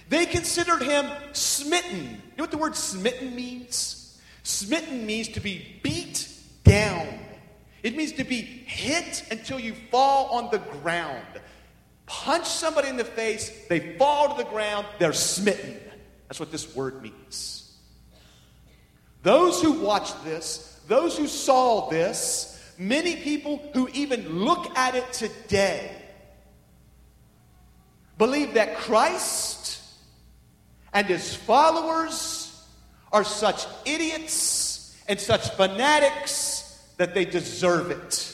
They 0.10 0.26
considered 0.26 0.82
him 0.82 1.06
smitten. 1.34 2.04
You 2.04 2.38
know 2.38 2.43
what 2.43 2.52
the 2.52 2.58
word 2.58 2.76
smitten 2.76 3.36
means? 3.36 4.17
Smitten 4.43 5.06
means 5.06 5.28
to 5.30 5.41
be 5.41 5.80
beat 5.84 6.30
down. 6.63 7.19
It 7.83 7.95
means 7.95 8.13
to 8.13 8.23
be 8.23 8.41
hit 8.41 9.23
until 9.31 9.59
you 9.59 9.75
fall 9.91 10.29
on 10.31 10.49
the 10.51 10.59
ground. 10.59 11.25
Punch 12.05 12.45
somebody 12.45 12.87
in 12.87 12.97
the 12.97 13.05
face, 13.05 13.51
they 13.67 13.97
fall 13.97 14.35
to 14.35 14.43
the 14.43 14.49
ground, 14.49 14.87
they're 14.97 15.13
smitten. 15.13 15.79
That's 16.27 16.39
what 16.39 16.51
this 16.51 16.75
word 16.75 17.01
means. 17.01 17.75
those 19.23 19.61
who 19.61 19.73
watched 19.73 20.23
this, 20.23 20.79
those 20.87 21.17
who 21.17 21.27
saw 21.27 21.89
this, 21.89 22.57
many 22.77 23.17
people 23.17 23.61
who 23.73 23.89
even 23.93 24.39
look 24.39 24.77
at 24.77 24.95
it 24.95 25.11
today 25.11 25.91
believe 28.17 28.53
that 28.53 28.77
Christ 28.77 29.81
and 30.93 31.07
his 31.07 31.35
followers 31.35 32.65
are 33.11 33.23
such 33.23 33.65
idiots 33.85 34.95
and 35.07 35.19
such 35.19 35.49
fanatics 35.51 36.56
that 36.97 37.13
they 37.13 37.25
deserve 37.25 37.91
it. 37.91 38.33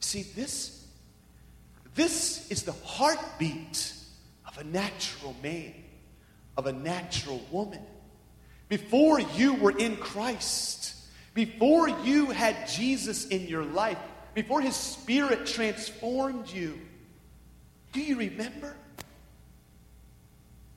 See, 0.00 0.22
this, 0.22 0.86
this 1.94 2.50
is 2.50 2.62
the 2.62 2.72
heartbeat 2.72 3.92
of 4.46 4.56
a 4.58 4.64
natural 4.64 5.34
man, 5.42 5.74
of 6.56 6.66
a 6.66 6.72
natural 6.72 7.42
woman. 7.50 7.82
Before 8.68 9.18
you 9.18 9.54
were 9.54 9.76
in 9.76 9.96
Christ, 9.96 10.94
before 11.34 11.88
you 11.88 12.26
had 12.26 12.68
Jesus 12.68 13.26
in 13.26 13.46
your 13.48 13.64
life, 13.64 13.98
before 14.34 14.60
his 14.60 14.76
spirit 14.76 15.46
transformed 15.46 16.50
you, 16.50 16.78
do 17.92 18.00
you 18.00 18.16
remember? 18.16 18.74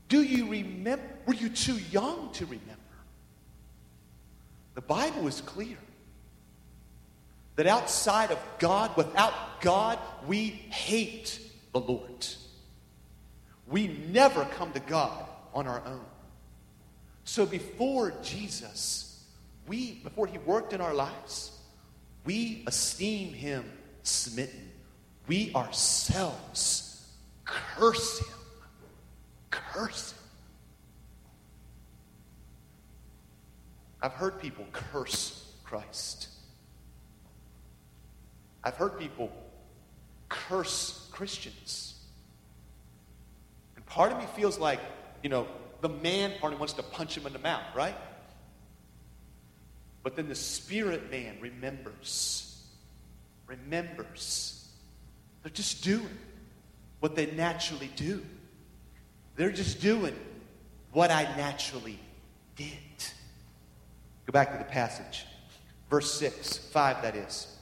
Do 0.07 0.21
you 0.21 0.49
remember? 0.49 1.03
Were 1.25 1.33
you 1.33 1.49
too 1.49 1.77
young 1.91 2.31
to 2.33 2.45
remember? 2.45 2.80
The 4.73 4.81
Bible 4.81 5.27
is 5.27 5.41
clear 5.41 5.77
that 7.55 7.67
outside 7.67 8.31
of 8.31 8.39
God, 8.59 8.95
without 8.95 9.61
God, 9.61 9.99
we 10.27 10.47
hate 10.47 11.39
the 11.73 11.79
Lord. 11.79 12.27
We 13.67 13.87
never 13.87 14.45
come 14.45 14.71
to 14.73 14.79
God 14.79 15.25
on 15.53 15.67
our 15.67 15.81
own. 15.85 16.05
So 17.23 17.45
before 17.45 18.13
Jesus, 18.23 19.23
we, 19.67 19.93
before 20.03 20.27
he 20.27 20.37
worked 20.39 20.73
in 20.73 20.81
our 20.81 20.93
lives, 20.93 21.57
we 22.25 22.63
esteem 22.67 23.33
him 23.33 23.65
smitten. 24.03 24.71
We 25.27 25.53
ourselves 25.53 27.07
curse 27.45 28.19
him. 28.19 28.37
Curse 29.49 30.11
him. 30.11 30.20
I've 34.01 34.13
heard 34.13 34.39
people 34.41 34.65
curse 34.71 35.45
Christ. 35.63 36.27
I've 38.63 38.75
heard 38.75 38.97
people 38.99 39.31
curse 40.29 41.07
Christians. 41.11 41.95
And 43.75 43.85
part 43.85 44.11
of 44.11 44.17
me 44.17 44.25
feels 44.35 44.57
like, 44.57 44.79
you 45.21 45.29
know, 45.29 45.47
the 45.81 45.89
man 45.89 46.33
part 46.39 46.53
of 46.53 46.57
me 46.57 46.61
wants 46.61 46.73
to 46.73 46.83
punch 46.83 47.15
him 47.15 47.25
in 47.27 47.33
the 47.33 47.39
mouth, 47.39 47.63
right? 47.75 47.95
But 50.03 50.15
then 50.15 50.27
the 50.27 50.35
spirit 50.35 51.11
man 51.11 51.37
remembers. 51.39 52.63
Remembers. 53.47 54.69
They're 55.43 55.51
just 55.51 55.83
doing 55.83 56.17
what 56.99 57.15
they 57.15 57.27
naturally 57.27 57.89
do. 57.95 58.23
They're 59.35 59.51
just 59.51 59.81
doing 59.81 60.15
what 60.91 61.11
I 61.11 61.23
naturally 61.35 61.99
did. 62.55 62.77
Go 64.31 64.39
back 64.39 64.53
to 64.53 64.57
the 64.57 64.63
passage. 64.63 65.25
Verse 65.89 66.13
6, 66.13 66.57
5 66.57 67.01
that 67.01 67.17
is. 67.17 67.53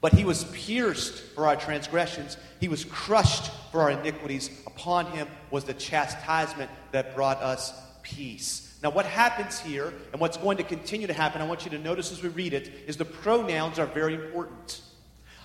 But 0.00 0.12
he 0.12 0.24
was 0.24 0.42
pierced 0.46 1.22
for 1.36 1.46
our 1.46 1.54
transgressions, 1.54 2.36
he 2.58 2.66
was 2.66 2.84
crushed 2.84 3.52
for 3.70 3.82
our 3.82 3.92
iniquities. 3.92 4.50
Upon 4.66 5.06
him 5.06 5.28
was 5.52 5.62
the 5.62 5.74
chastisement 5.74 6.68
that 6.90 7.14
brought 7.14 7.40
us 7.40 7.72
peace. 8.02 8.76
Now, 8.82 8.90
what 8.90 9.06
happens 9.06 9.60
here, 9.60 9.94
and 10.10 10.20
what's 10.20 10.36
going 10.36 10.56
to 10.56 10.64
continue 10.64 11.06
to 11.06 11.12
happen, 11.12 11.40
I 11.40 11.46
want 11.46 11.64
you 11.64 11.70
to 11.70 11.78
notice 11.78 12.10
as 12.10 12.20
we 12.20 12.30
read 12.30 12.54
it, 12.54 12.68
is 12.88 12.96
the 12.96 13.04
pronouns 13.04 13.78
are 13.78 13.86
very 13.86 14.14
important. 14.14 14.80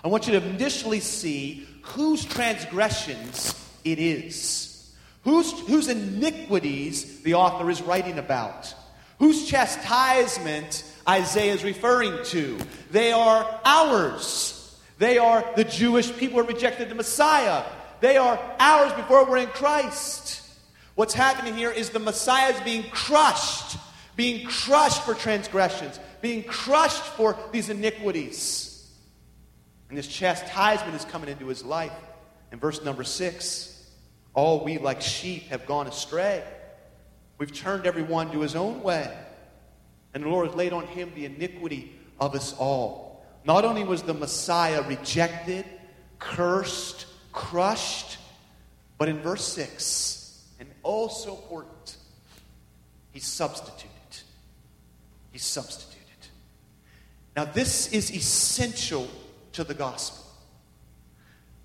I 0.03 0.07
want 0.07 0.25
you 0.25 0.39
to 0.39 0.43
initially 0.43 0.99
see 0.99 1.67
whose 1.83 2.25
transgressions 2.25 3.53
it 3.83 3.99
is, 3.99 4.91
whose, 5.21 5.51
whose 5.67 5.87
iniquities 5.89 7.21
the 7.21 7.35
author 7.35 7.69
is 7.69 7.83
writing 7.83 8.17
about, 8.17 8.73
whose 9.19 9.47
chastisement 9.47 10.83
Isaiah 11.07 11.53
is 11.53 11.63
referring 11.63 12.23
to. 12.25 12.57
They 12.91 13.11
are 13.11 13.59
ours. 13.63 14.53
They 14.97 15.17
are 15.17 15.45
the 15.55 15.63
Jewish 15.63 16.15
people 16.17 16.41
who 16.41 16.47
rejected 16.47 16.89
the 16.89 16.95
Messiah. 16.95 17.63
They 17.99 18.17
are 18.17 18.39
ours 18.59 18.93
before 18.93 19.25
we're 19.25 19.37
in 19.37 19.47
Christ. 19.47 20.41
What's 20.95 21.13
happening 21.13 21.55
here 21.55 21.71
is 21.71 21.91
the 21.91 21.99
Messiah 21.99 22.53
is 22.53 22.59
being 22.61 22.83
crushed, 22.89 23.77
being 24.15 24.47
crushed 24.47 25.03
for 25.03 25.13
transgressions, 25.13 25.99
being 26.21 26.43
crushed 26.43 27.03
for 27.03 27.37
these 27.51 27.69
iniquities. 27.69 28.89
And 29.89 29.97
this 29.97 30.07
chastisement 30.07 30.95
is 30.95 31.05
coming 31.05 31.29
into 31.29 31.47
his 31.47 31.63
life. 31.63 31.93
In 32.51 32.59
verse 32.59 32.83
number 32.83 33.03
six, 33.03 33.73
all 34.33 34.63
we 34.63 34.77
like 34.77 35.01
sheep 35.01 35.43
have 35.49 35.65
gone 35.65 35.87
astray. 35.87 36.43
We've 37.37 37.53
turned 37.53 37.85
everyone 37.85 38.31
to 38.31 38.41
his 38.41 38.55
own 38.55 38.81
way. 38.81 39.15
And 40.13 40.23
the 40.23 40.29
Lord 40.29 40.47
has 40.47 40.55
laid 40.55 40.73
on 40.73 40.87
him 40.87 41.11
the 41.15 41.25
iniquity 41.25 41.93
of 42.19 42.33
us 42.33 42.55
all. 42.57 43.25
Not 43.45 43.65
only 43.65 43.83
was 43.83 44.01
the 44.01 44.13
Messiah 44.13 44.81
rejected, 44.81 45.65
cursed, 46.19 47.05
crushed, 47.31 48.17
but 48.97 49.07
in 49.07 49.19
verse 49.19 49.43
6, 49.53 50.43
and 50.59 50.69
oh, 50.83 50.91
also 50.91 51.35
important, 51.35 51.97
he 53.11 53.19
substituted. 53.19 53.91
He 55.31 55.37
substituted. 55.37 55.97
Now, 57.35 57.45
this 57.45 57.93
is 57.93 58.11
essential 58.11 59.07
to 59.53 59.63
the 59.63 59.75
gospel. 59.75 60.25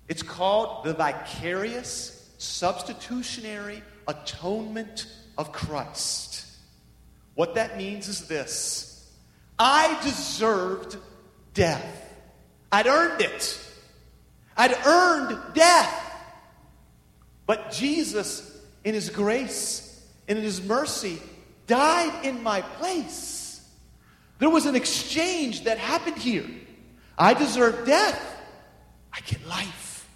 It's 0.07 0.21
called 0.21 0.85
the 0.85 0.93
vicarious, 0.93 2.29
substitutionary 2.37 3.81
atonement 4.07 5.07
of 5.37 5.51
Christ. 5.51 6.45
What 7.35 7.55
that 7.55 7.77
means 7.77 8.07
is 8.07 8.27
this 8.27 9.09
I 9.57 9.99
deserved 10.03 10.97
death. 11.53 11.99
I'd 12.71 12.87
earned 12.87 13.21
it. 13.21 13.59
I'd 14.57 14.73
earned 14.85 15.39
death. 15.53 15.99
But 17.45 17.71
Jesus, 17.71 18.57
in 18.83 18.93
His 18.93 19.09
grace 19.09 20.05
and 20.27 20.37
in 20.37 20.43
His 20.43 20.61
mercy, 20.61 21.21
died 21.67 22.25
in 22.25 22.41
my 22.43 22.61
place. 22.61 23.61
There 24.39 24.49
was 24.49 24.65
an 24.65 24.75
exchange 24.75 25.65
that 25.65 25.77
happened 25.77 26.17
here. 26.17 26.45
I 27.17 27.33
deserve 27.33 27.85
death. 27.85 28.21
I 29.13 29.19
get 29.21 29.45
life. 29.47 30.09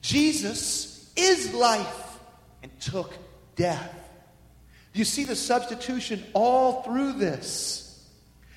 Jesus 0.00 1.12
is 1.14 1.52
life 1.54 2.18
and 2.62 2.72
took 2.80 3.12
death. 3.54 4.01
You 4.92 5.04
see 5.04 5.24
the 5.24 5.36
substitution 5.36 6.22
all 6.34 6.82
through 6.82 7.14
this. 7.14 7.82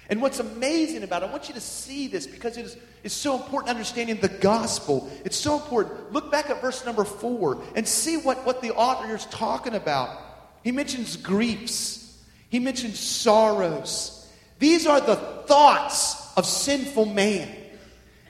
And 0.09 0.21
what's 0.21 0.39
amazing 0.39 1.03
about 1.03 1.23
it, 1.23 1.29
I 1.29 1.31
want 1.31 1.47
you 1.47 1.55
to 1.55 1.61
see 1.61 2.07
this 2.07 2.27
because 2.27 2.57
it 2.57 2.65
is 2.65 2.77
it's 3.03 3.13
so 3.13 3.35
important 3.35 3.69
understanding 3.69 4.17
the 4.19 4.29
gospel. 4.29 5.07
It's 5.23 5.37
so 5.37 5.57
important. 5.57 6.11
Look 6.11 6.31
back 6.31 6.49
at 6.49 6.59
verse 6.59 6.83
number 6.87 7.03
four 7.03 7.61
and 7.75 7.87
see 7.87 8.17
what, 8.17 8.43
what 8.47 8.63
the 8.63 8.73
author 8.73 9.13
is 9.15 9.25
talking 9.27 9.75
about. 9.75 10.19
He 10.63 10.71
mentions 10.71 11.15
griefs, 11.15 12.19
he 12.49 12.59
mentions 12.59 12.99
sorrows. 12.99 14.27
These 14.57 14.87
are 14.87 14.99
the 14.99 15.17
thoughts 15.17 16.33
of 16.35 16.47
sinful 16.47 17.05
man. 17.05 17.47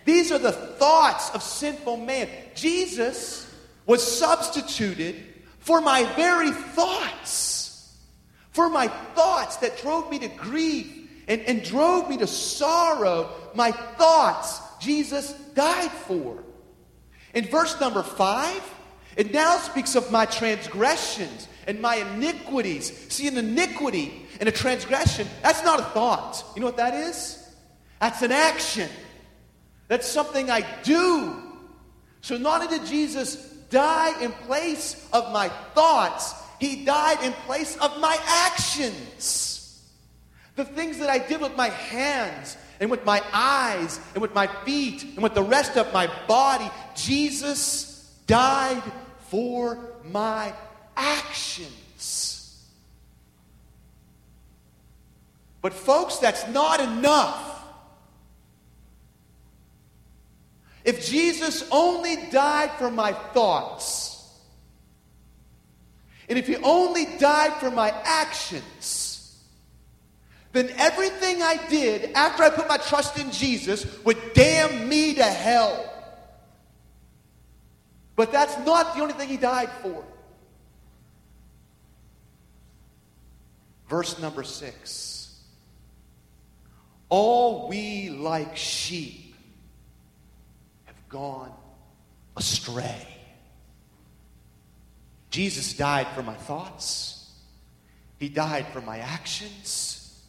These 0.04 0.34
are 0.34 0.40
the 0.40 0.52
thoughts 0.52 1.30
of 1.30 1.42
sinful 1.42 1.98
man. 1.98 2.28
Jesus 2.54 3.50
was 3.86 4.04
substituted 4.04 5.24
for 5.60 5.80
my 5.80 6.04
very 6.16 6.52
thoughts 6.52 7.55
for 8.56 8.70
my 8.70 8.88
thoughts 8.88 9.58
that 9.58 9.78
drove 9.80 10.10
me 10.10 10.18
to 10.18 10.30
grief 10.30 10.88
and, 11.28 11.42
and 11.42 11.62
drove 11.62 12.10
me 12.10 12.16
to 12.16 12.26
sorrow, 12.26 13.30
my 13.54 13.72
thoughts, 13.72 14.62
Jesus 14.80 15.34
died 15.56 15.92
for. 15.92 16.42
In 17.34 17.44
verse 17.48 17.78
number 17.82 18.02
five, 18.02 18.64
it 19.18 19.34
now 19.34 19.58
speaks 19.58 19.96
of 19.96 20.10
my 20.10 20.26
transgressions 20.26 21.50
and 21.68 21.82
my 21.82 21.96
iniquities. 21.96 22.96
See, 23.10 23.28
an 23.28 23.38
iniquity 23.38 24.26
and 24.40 24.48
a 24.48 24.54
transgression, 24.54 25.28
that's 25.42 25.66
not 25.66 25.82
a 25.82 25.84
thought. 25.84 26.42
You 26.56 26.62
know 26.62 26.68
what 26.68 26.78
that 26.78 26.94
is? 26.94 27.46
That's 28.00 28.22
an 28.22 28.32
action. 28.32 28.90
That's 29.90 30.08
something 30.08 30.50
I 30.50 30.66
do. 30.84 31.44
So 32.22 32.38
not 32.38 32.62
only 32.62 32.78
did 32.78 32.88
Jesus 32.88 33.36
die 33.70 34.24
in 34.24 34.32
place 34.32 35.10
of 35.12 35.34
my 35.34 35.50
thoughts, 35.74 36.34
he 36.60 36.86
died 36.86 37.24
in 37.24 37.34
place 37.34 37.76
of 37.78 38.00
my 38.00 38.18
actions. 38.28 39.82
The 40.56 40.66
things 40.66 41.00
that 41.00 41.10
I 41.10 41.18
did 41.18 41.42
with 41.42 41.56
my 41.56 41.70
hands 41.70 42.58
and 42.80 42.90
with 42.90 43.06
my 43.06 43.22
eyes 43.34 44.00
and 44.14 44.22
with 44.22 44.34
my 44.34 44.48
feet 44.48 45.04
and 45.04 45.24
with 45.24 45.34
the 45.34 45.44
rest 45.44 45.78
of 45.78 45.92
my 45.94 46.10
body, 46.28 46.70
Jesus 46.96 48.14
died 48.28 48.84
for 49.28 49.78
my 50.04 50.54
actions. 50.96 52.66
But, 55.62 55.74
folks, 55.74 56.18
that's 56.18 56.48
not 56.50 56.80
enough. 56.80 57.64
If 60.84 61.08
Jesus 61.08 61.68
only 61.72 62.18
died 62.30 62.72
for 62.78 62.92
my 62.92 63.14
thoughts, 63.14 64.15
and 66.28 66.40
if 66.40 66.48
he 66.48 66.58
only 66.58 67.06
died 67.18 67.54
for 67.60 67.70
my 67.70 67.94
actions, 68.04 69.40
then 70.54 70.70
everything 70.78 71.42
I 71.42 71.60
did 71.70 72.14
after 72.14 72.44
I 72.44 72.50
put 72.50 72.68
my 72.68 72.78
trust 72.78 73.20
in 73.20 73.32
Jesus 73.32 73.86
would 74.04 74.18
damn 74.34 74.88
me 74.88 75.16
to 75.16 75.24
hell. 75.24 75.92
But 78.16 78.32
that's 78.32 78.58
not 78.66 78.96
the 78.96 79.02
only 79.02 79.14
thing 79.14 79.28
he 79.28 79.38
died 79.38 79.70
for. 79.82 80.04
Verse 83.90 84.18
number 84.20 84.44
six. 84.44 85.42
All 87.10 87.68
we 87.70 88.10
like 88.10 88.56
sheep 88.58 89.36
have 90.86 91.10
gone 91.10 91.54
astray. 92.36 93.15
Jesus 95.36 95.74
died 95.74 96.08
for 96.16 96.24
my 96.24 96.34
thoughts. 96.34 97.30
He 98.20 98.30
died 98.30 98.68
for 98.68 98.80
my 98.80 99.00
actions. 99.00 100.24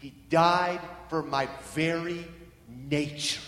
He 0.00 0.12
died 0.28 0.80
for 1.08 1.22
my 1.22 1.48
very 1.72 2.26
nature. 2.68 3.40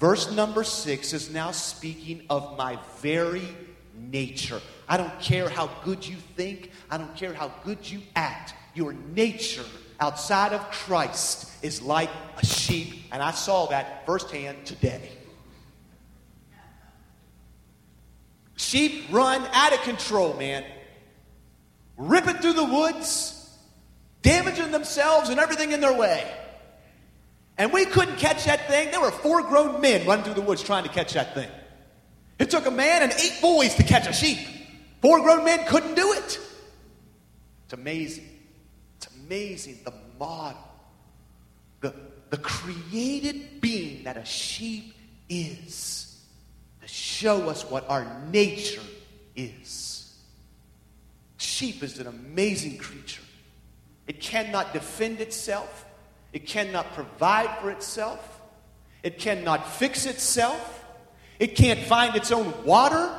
Verse 0.00 0.32
number 0.32 0.64
six 0.64 1.12
is 1.12 1.30
now 1.30 1.50
speaking 1.50 2.22
of 2.30 2.56
my 2.56 2.78
very 3.00 3.46
nature. 3.94 4.62
I 4.88 4.96
don't 4.96 5.20
care 5.20 5.50
how 5.50 5.68
good 5.84 6.08
you 6.08 6.16
think, 6.16 6.70
I 6.90 6.96
don't 6.96 7.14
care 7.14 7.34
how 7.34 7.52
good 7.64 7.90
you 7.90 8.00
act. 8.16 8.54
Your 8.74 8.94
nature 8.94 9.66
outside 10.00 10.54
of 10.54 10.70
Christ 10.70 11.52
is 11.62 11.82
like 11.82 12.08
a 12.38 12.46
sheep, 12.46 12.94
and 13.12 13.22
I 13.22 13.32
saw 13.32 13.66
that 13.66 14.06
firsthand 14.06 14.64
today. 14.64 15.10
Sheep 18.74 19.04
run 19.12 19.40
out 19.52 19.72
of 19.72 19.82
control, 19.82 20.34
man. 20.34 20.64
Ripping 21.96 22.34
through 22.38 22.54
the 22.54 22.64
woods, 22.64 23.48
damaging 24.22 24.72
themselves 24.72 25.28
and 25.28 25.38
everything 25.38 25.70
in 25.70 25.80
their 25.80 25.96
way. 25.96 26.28
And 27.56 27.72
we 27.72 27.84
couldn't 27.84 28.16
catch 28.16 28.46
that 28.46 28.66
thing. 28.66 28.90
There 28.90 29.00
were 29.00 29.12
four 29.12 29.42
grown 29.42 29.80
men 29.80 30.04
running 30.08 30.24
through 30.24 30.34
the 30.34 30.40
woods 30.40 30.60
trying 30.60 30.82
to 30.82 30.88
catch 30.88 31.12
that 31.12 31.34
thing. 31.34 31.48
It 32.40 32.50
took 32.50 32.66
a 32.66 32.70
man 32.72 33.04
and 33.04 33.12
eight 33.12 33.38
boys 33.40 33.76
to 33.76 33.84
catch 33.84 34.08
a 34.08 34.12
sheep. 34.12 34.40
Four 35.00 35.20
grown 35.20 35.44
men 35.44 35.64
couldn't 35.68 35.94
do 35.94 36.12
it. 36.14 36.40
It's 37.66 37.74
amazing. 37.74 38.28
It's 38.96 39.06
amazing 39.24 39.78
the 39.84 39.94
model, 40.18 40.58
the, 41.80 41.94
the 42.30 42.38
created 42.38 43.60
being 43.60 44.02
that 44.02 44.16
a 44.16 44.24
sheep 44.24 44.96
is 45.28 46.03
to 46.84 46.92
show 46.92 47.48
us 47.48 47.64
what 47.70 47.88
our 47.88 48.06
nature 48.30 48.82
is. 49.34 50.14
Sheep 51.38 51.82
is 51.82 51.98
an 51.98 52.06
amazing 52.06 52.76
creature. 52.76 53.22
It 54.06 54.20
cannot 54.20 54.74
defend 54.74 55.20
itself, 55.20 55.86
it 56.34 56.46
cannot 56.46 56.92
provide 56.92 57.58
for 57.60 57.70
itself, 57.70 58.42
it 59.02 59.18
cannot 59.18 59.66
fix 59.66 60.04
itself, 60.04 60.84
it 61.38 61.56
can't 61.56 61.80
find 61.80 62.16
its 62.16 62.30
own 62.30 62.52
water. 62.64 63.10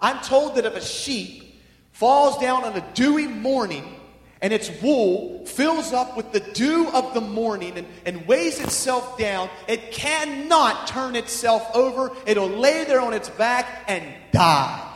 I'm 0.00 0.20
told 0.20 0.54
that 0.54 0.64
if 0.64 0.74
a 0.74 0.80
sheep 0.80 1.62
falls 1.92 2.38
down 2.38 2.64
on 2.64 2.74
a 2.74 2.84
dewy 2.94 3.26
morning, 3.26 4.00
and 4.42 4.52
its 4.52 4.68
wool 4.82 5.46
fills 5.46 5.92
up 5.92 6.16
with 6.16 6.32
the 6.32 6.40
dew 6.40 6.90
of 6.92 7.14
the 7.14 7.20
morning 7.20 7.78
and, 7.78 7.86
and 8.04 8.26
weighs 8.26 8.58
itself 8.58 9.16
down, 9.16 9.48
it 9.68 9.92
cannot 9.92 10.88
turn 10.88 11.14
itself 11.14 11.64
over. 11.74 12.10
It'll 12.26 12.48
lay 12.48 12.82
there 12.84 13.00
on 13.00 13.14
its 13.14 13.30
back 13.30 13.84
and 13.86 14.04
die. 14.32 14.88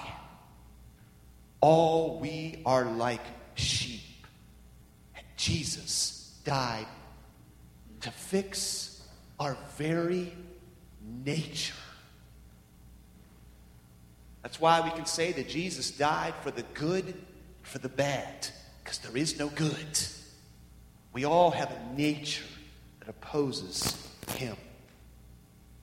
All 1.61 2.18
we 2.18 2.61
are 2.66 2.85
like 2.85 3.20
sheep. 3.54 4.00
And 5.16 5.24
Jesus 5.37 6.35
died 6.44 6.87
to 8.00 8.11
fix 8.11 9.00
our 9.38 9.56
very 9.76 10.35
nature. 11.24 11.74
That's 14.42 14.61
why 14.61 14.80
we 14.80 14.90
can 14.90 15.06
say 15.06 15.30
that 15.32 15.48
Jesus 15.48 15.92
died 15.92 16.35
for 16.42 16.50
the 16.50 16.64
good, 16.74 17.14
for 17.62 17.78
the 17.78 17.88
bad 17.88 18.48
because 18.87 18.99
there 18.99 19.16
is 19.16 19.37
no 19.37 19.49
good. 19.49 19.99
We 21.12 21.25
all 21.25 21.51
have 21.51 21.72
a 21.72 21.96
nature 21.96 22.44
that 23.01 23.09
opposes 23.09 23.96
him. 24.37 24.57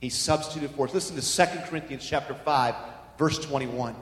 He 0.00 0.08
substituted 0.08 0.70
for 0.70 0.86
us. 0.86 0.94
Listen 0.94 1.14
to 1.16 1.54
2 1.54 1.68
Corinthians 1.68 2.02
chapter 2.02 2.32
5, 2.32 2.74
verse 3.18 3.38
21. 3.40 3.94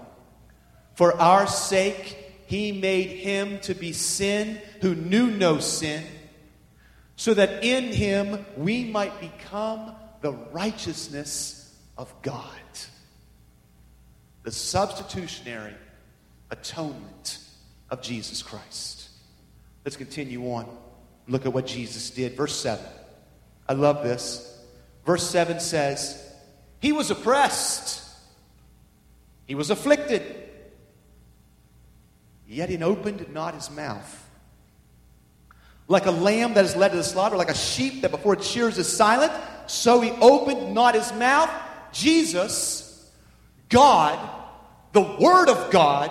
For 0.94 1.20
our 1.20 1.48
sake 1.48 2.16
he 2.46 2.70
made 2.70 3.08
him 3.08 3.58
to 3.62 3.74
be 3.74 3.92
sin 3.92 4.60
who 4.82 4.94
knew 4.94 5.32
no 5.32 5.58
sin, 5.58 6.04
so 7.16 7.34
that 7.34 7.64
in 7.64 7.92
him 7.92 8.46
we 8.56 8.84
might 8.84 9.18
become 9.18 9.96
the 10.20 10.32
righteousness 10.52 11.76
of 11.98 12.14
God. 12.22 12.46
The 14.44 14.52
substitutionary 14.52 15.74
atonement 16.52 17.40
of 17.92 18.00
Jesus 18.00 18.42
Christ. 18.42 19.10
Let's 19.84 19.98
continue 19.98 20.42
on. 20.46 20.66
Look 21.28 21.44
at 21.44 21.52
what 21.52 21.66
Jesus 21.66 22.08
did. 22.10 22.34
Verse 22.36 22.56
7. 22.56 22.84
I 23.68 23.74
love 23.74 24.02
this. 24.02 24.60
Verse 25.04 25.28
7 25.28 25.60
says, 25.60 26.32
He 26.80 26.90
was 26.90 27.10
oppressed, 27.10 28.02
He 29.46 29.54
was 29.54 29.70
afflicted, 29.70 30.22
yet 32.48 32.70
He 32.70 32.82
opened 32.82 33.32
not 33.32 33.54
His 33.54 33.70
mouth. 33.70 34.18
Like 35.86 36.06
a 36.06 36.12
lamb 36.12 36.54
that 36.54 36.64
is 36.64 36.74
led 36.74 36.92
to 36.92 36.96
the 36.96 37.04
slaughter, 37.04 37.36
like 37.36 37.50
a 37.50 37.54
sheep 37.54 38.02
that 38.02 38.10
before 38.10 38.34
it 38.34 38.42
shears 38.42 38.78
is 38.78 38.88
silent, 38.88 39.32
so 39.66 40.00
He 40.00 40.10
opened 40.12 40.72
not 40.72 40.94
His 40.94 41.12
mouth. 41.12 41.50
Jesus, 41.92 43.10
God, 43.68 44.18
the 44.92 45.02
Word 45.02 45.50
of 45.50 45.70
God, 45.70 46.10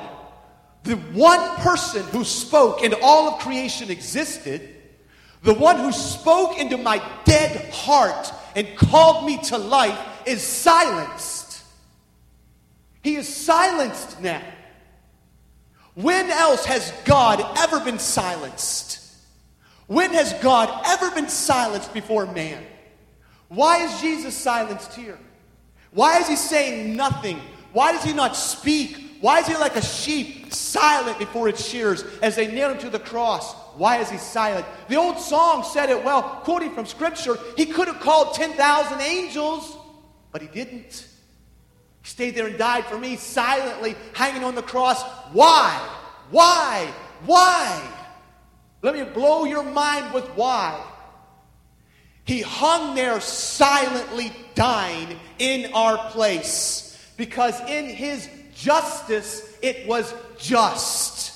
the 0.83 0.95
one 0.95 1.55
person 1.57 2.03
who 2.05 2.23
spoke 2.23 2.83
and 2.83 2.95
all 3.01 3.33
of 3.33 3.39
creation 3.39 3.91
existed, 3.91 4.75
the 5.43 5.53
one 5.53 5.77
who 5.77 5.91
spoke 5.91 6.57
into 6.57 6.77
my 6.77 7.01
dead 7.25 7.71
heart 7.73 8.31
and 8.55 8.67
called 8.75 9.25
me 9.25 9.37
to 9.43 9.57
life, 9.57 9.97
is 10.25 10.41
silenced. 10.41 11.63
He 13.03 13.15
is 13.15 13.27
silenced 13.27 14.21
now. 14.21 14.43
When 15.95 16.29
else 16.29 16.65
has 16.65 16.93
God 17.05 17.43
ever 17.57 17.79
been 17.79 17.99
silenced? 17.99 18.99
When 19.87 20.13
has 20.13 20.33
God 20.35 20.69
ever 20.85 21.11
been 21.11 21.27
silenced 21.27 21.93
before 21.93 22.25
man? 22.27 22.63
Why 23.49 23.83
is 23.83 24.01
Jesus 24.01 24.35
silenced 24.35 24.93
here? 24.93 25.19
Why 25.91 26.19
is 26.19 26.27
he 26.27 26.37
saying 26.37 26.95
nothing? 26.95 27.41
Why 27.73 27.91
does 27.91 28.03
he 28.03 28.13
not 28.13 28.35
speak? 28.35 29.17
Why 29.19 29.39
is 29.39 29.47
he 29.47 29.55
like 29.55 29.75
a 29.75 29.81
sheep, 29.81 30.40
silent 30.53 31.19
before 31.19 31.49
its 31.49 31.65
shears 31.65 32.03
as 32.21 32.35
they 32.35 32.47
nail 32.47 32.71
him 32.71 32.79
to 32.79 32.89
the 32.89 32.99
cross? 32.99 33.53
Why 33.77 33.97
is 33.97 34.09
he 34.09 34.17
silent? 34.17 34.65
The 34.87 34.97
old 34.97 35.19
song 35.19 35.63
said 35.63 35.89
it 35.89 36.03
well, 36.03 36.23
quoting 36.43 36.73
from 36.73 36.85
Scripture. 36.85 37.37
He 37.57 37.65
could 37.65 37.87
have 37.87 37.99
called 37.99 38.33
10,000 38.35 39.01
angels, 39.01 39.77
but 40.31 40.41
he 40.41 40.47
didn't. 40.47 41.07
He 42.01 42.07
stayed 42.07 42.35
there 42.35 42.47
and 42.47 42.57
died 42.57 42.85
for 42.85 42.97
me 42.97 43.15
silently, 43.15 43.95
hanging 44.13 44.43
on 44.43 44.55
the 44.55 44.63
cross. 44.63 45.01
Why? 45.31 45.77
Why? 46.31 46.91
Why? 47.25 47.81
Let 48.81 48.95
me 48.95 49.03
blow 49.03 49.45
your 49.45 49.63
mind 49.63 50.13
with 50.13 50.25
why. 50.29 50.83
He 52.25 52.41
hung 52.41 52.95
there 52.95 53.19
silently 53.19 54.31
dying 54.55 55.19
in 55.39 55.73
our 55.73 55.97
place 56.11 56.87
because 57.17 57.59
in 57.69 57.85
his 57.85 58.29
justice, 58.55 59.50
it 59.61 59.87
was 59.87 60.13
just. 60.37 61.33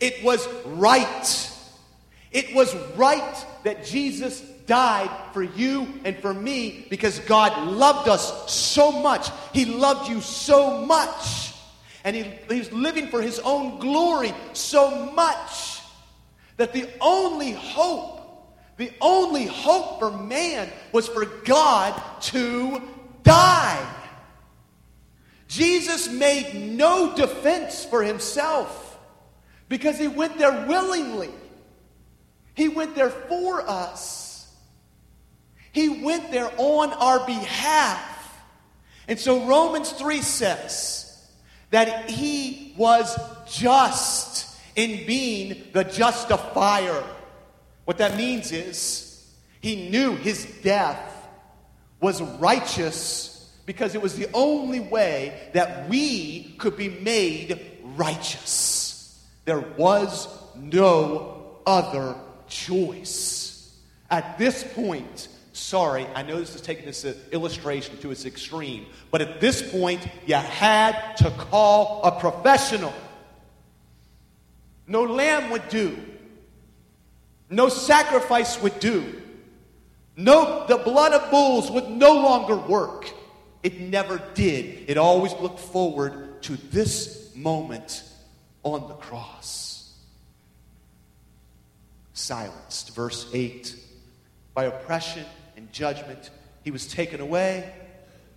It 0.00 0.22
was 0.24 0.46
right. 0.66 1.50
It 2.30 2.54
was 2.54 2.74
right 2.96 3.46
that 3.64 3.84
Jesus 3.84 4.40
died 4.66 5.10
for 5.32 5.42
you 5.42 5.86
and 6.04 6.16
for 6.18 6.32
me 6.32 6.86
because 6.90 7.18
God 7.20 7.68
loved 7.68 8.08
us 8.08 8.52
so 8.52 8.90
much. 8.90 9.28
He 9.52 9.64
loved 9.64 10.08
you 10.08 10.20
so 10.20 10.84
much. 10.84 11.52
And 12.02 12.14
he, 12.16 12.62
living 12.70 13.08
for 13.08 13.22
his 13.22 13.38
own 13.40 13.78
glory 13.78 14.34
so 14.52 15.12
much 15.12 15.80
that 16.56 16.72
the 16.72 16.88
only 17.00 17.52
hope, 17.52 18.20
the 18.76 18.92
only 19.00 19.46
hope 19.46 19.98
for 19.98 20.10
man 20.10 20.68
was 20.92 21.08
for 21.08 21.24
God 21.24 22.00
to 22.22 22.82
die. 23.22 24.03
Jesus 25.54 26.10
made 26.10 26.52
no 26.52 27.14
defense 27.14 27.84
for 27.84 28.02
himself 28.02 28.98
because 29.68 29.96
he 30.00 30.08
went 30.08 30.36
there 30.36 30.66
willingly. 30.66 31.30
He 32.54 32.68
went 32.68 32.96
there 32.96 33.10
for 33.10 33.60
us. 33.60 34.52
He 35.70 36.02
went 36.02 36.32
there 36.32 36.50
on 36.56 36.92
our 36.94 37.24
behalf. 37.24 38.42
And 39.06 39.16
so 39.16 39.46
Romans 39.46 39.92
3 39.92 40.22
says 40.22 41.24
that 41.70 42.10
he 42.10 42.74
was 42.76 43.16
just 43.48 44.58
in 44.74 45.06
being 45.06 45.68
the 45.72 45.84
justifier. 45.84 47.04
What 47.84 47.98
that 47.98 48.16
means 48.16 48.50
is 48.50 49.24
he 49.60 49.88
knew 49.88 50.16
his 50.16 50.46
death 50.62 51.28
was 52.00 52.20
righteous 52.20 53.33
because 53.66 53.94
it 53.94 54.02
was 54.02 54.16
the 54.16 54.28
only 54.34 54.80
way 54.80 55.48
that 55.52 55.88
we 55.88 56.54
could 56.58 56.76
be 56.76 56.88
made 56.88 57.60
righteous. 57.96 59.22
There 59.44 59.60
was 59.60 60.28
no 60.56 61.58
other 61.66 62.16
choice. 62.48 63.74
At 64.10 64.38
this 64.38 64.64
point, 64.74 65.28
sorry, 65.52 66.06
I 66.14 66.22
know 66.22 66.38
this 66.38 66.54
is 66.54 66.60
taking 66.60 66.84
this 66.84 67.04
illustration 67.32 67.96
to 67.98 68.10
its 68.10 68.26
extreme, 68.26 68.86
but 69.10 69.22
at 69.22 69.40
this 69.40 69.72
point, 69.72 70.06
you 70.26 70.34
had 70.34 71.16
to 71.16 71.30
call 71.30 72.02
a 72.04 72.20
professional. 72.20 72.92
No 74.86 75.02
lamb 75.04 75.50
would 75.50 75.68
do. 75.68 75.96
No 77.48 77.68
sacrifice 77.68 78.60
would 78.60 78.78
do. 78.80 79.22
No, 80.16 80.66
the 80.66 80.76
blood 80.76 81.12
of 81.12 81.30
bulls 81.30 81.70
would 81.70 81.88
no 81.88 82.14
longer 82.14 82.56
work. 82.56 83.12
It 83.64 83.80
never 83.80 84.22
did. 84.34 84.84
It 84.88 84.98
always 84.98 85.32
looked 85.32 85.58
forward 85.58 86.42
to 86.42 86.56
this 86.70 87.34
moment 87.34 88.04
on 88.62 88.86
the 88.88 88.94
cross. 88.94 89.94
Silenced. 92.12 92.94
Verse 92.94 93.28
8 93.32 93.74
By 94.52 94.64
oppression 94.64 95.24
and 95.56 95.72
judgment, 95.72 96.30
he 96.62 96.70
was 96.70 96.86
taken 96.86 97.20
away. 97.20 97.72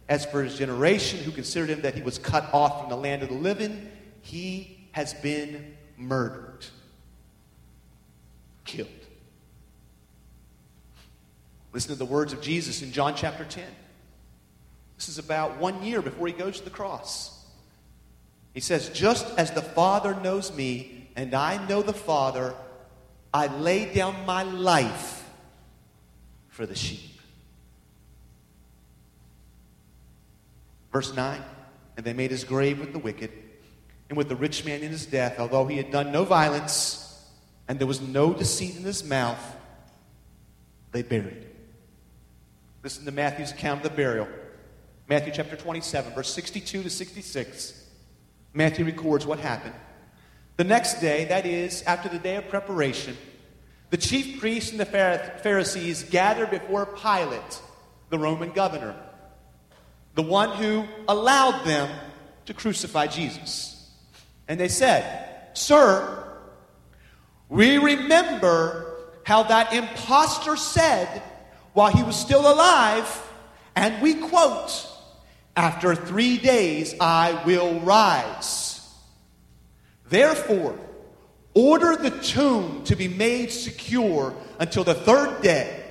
As 0.10 0.26
for 0.26 0.42
his 0.42 0.58
generation, 0.58 1.20
who 1.20 1.32
considered 1.32 1.70
him 1.70 1.82
that 1.82 1.94
he 1.94 2.02
was 2.02 2.18
cut 2.18 2.54
off 2.54 2.80
from 2.80 2.90
the 2.90 2.96
land 2.96 3.24
of 3.24 3.28
the 3.28 3.36
living, 3.36 3.92
he 4.22 4.88
has 4.94 5.14
been 5.14 5.76
murdered, 5.98 6.66
killed. 8.64 8.88
Listen 11.74 11.90
to 11.90 11.98
the 11.98 12.06
words 12.06 12.32
of 12.32 12.40
Jesus 12.40 12.82
in 12.82 12.94
John 12.94 13.16
chapter 13.16 13.44
10. 13.44 13.66
This 14.98 15.10
is 15.10 15.20
about 15.20 15.58
one 15.58 15.84
year 15.84 16.02
before 16.02 16.28
he 16.28 16.34
goes 16.34 16.58
to 16.60 16.64
the 16.66 16.70
cross. 16.70 17.46
He 18.54 18.60
says, 18.60 18.90
Just 18.90 19.26
as 19.38 19.52
the 19.52 19.62
Father 19.62 20.16
knows 20.16 20.54
me, 20.54 21.10
and 21.16 21.34
I 21.34 21.66
know 21.68 21.82
the 21.82 21.94
Father, 21.94 22.54
I 23.34 23.48
lay 23.48 23.94
down 23.94 24.26
my 24.26 24.44
life 24.44 25.24
for 26.50 26.66
the 26.66 26.76
sheep. 26.76 27.20
Verse 30.92 31.16
9 31.16 31.42
And 31.96 32.06
they 32.06 32.14
made 32.14 32.32
his 32.32 32.44
grave 32.44 32.80
with 32.80 32.94
the 32.94 33.00
wicked 33.00 33.32
and 34.10 34.18
with 34.18 34.30
the 34.30 34.36
rich 34.36 34.66
man 34.66 34.82
in 34.82 34.90
his 34.90 35.06
death, 35.06 35.40
although 35.40 35.68
he 35.68 35.78
had 35.78 35.92
done 35.92 36.12
no 36.12 36.24
violence 36.24 37.04
and 37.68 37.78
there 37.78 37.88
was 37.88 38.02
no 38.02 38.34
deceit 38.34 38.78
in 38.78 38.84
his 38.84 39.04
mouth, 39.04 39.56
they 40.92 41.04
buried 41.04 41.34
him. 41.34 41.52
Listen 42.84 43.06
to 43.06 43.12
Matthew's 43.12 43.52
account 43.52 43.86
of 43.86 43.92
the 43.92 43.96
burial. 43.96 44.28
Matthew 45.10 45.32
chapter 45.34 45.56
27, 45.56 46.14
verse 46.14 46.34
62 46.34 46.84
to 46.84 46.90
66. 46.90 47.86
Matthew 48.54 48.84
records 48.84 49.26
what 49.26 49.40
happened. 49.40 49.76
The 50.58 50.66
next 50.66 51.00
day, 51.00 51.26
that 51.26 51.46
is, 51.46 51.82
after 51.84 52.10
the 52.10 52.20
day 52.20 52.36
of 52.36 52.50
preparation, 52.50 53.16
the 53.90 53.98
chief 53.98 54.40
priests 54.42 54.72
and 54.72 54.80
the 54.80 54.86
Pharisees 54.86 56.04
gathered 56.04 56.50
before 56.50 56.86
Pilate, 56.88 57.62
the 58.10 58.20
Roman 58.20 58.52
governor, 58.52 58.96
the 60.16 60.24
one 60.24 60.58
who 60.58 60.86
allowed 61.08 61.64
them 61.64 61.90
to 62.48 62.54
crucify 62.54 63.08
Jesus. 63.08 63.90
And 64.50 64.60
they 64.60 64.68
said, 64.68 65.56
Sir, 65.58 66.38
we 67.48 67.78
remember 67.78 68.94
how 69.24 69.44
that 69.44 69.72
impostor 69.72 70.58
said 70.58 71.22
while 71.72 71.92
he 71.92 72.04
was 72.04 72.18
still 72.18 72.52
alive, 72.52 73.24
and 73.76 74.02
we 74.02 74.16
quote, 74.16 74.86
after 75.58 75.96
three 75.96 76.38
days 76.38 76.96
I 77.02 77.44
will 77.44 77.80
rise. 77.80 78.80
Therefore, 80.08 80.80
order 81.56 81.98
the 81.98 82.12
tomb 82.12 82.84
to 82.86 82.96
be 82.96 83.08
made 83.08 83.52
secure 83.52 84.36
until 84.60 84.84
the 84.84 84.94
third 84.94 85.42
day, 85.42 85.84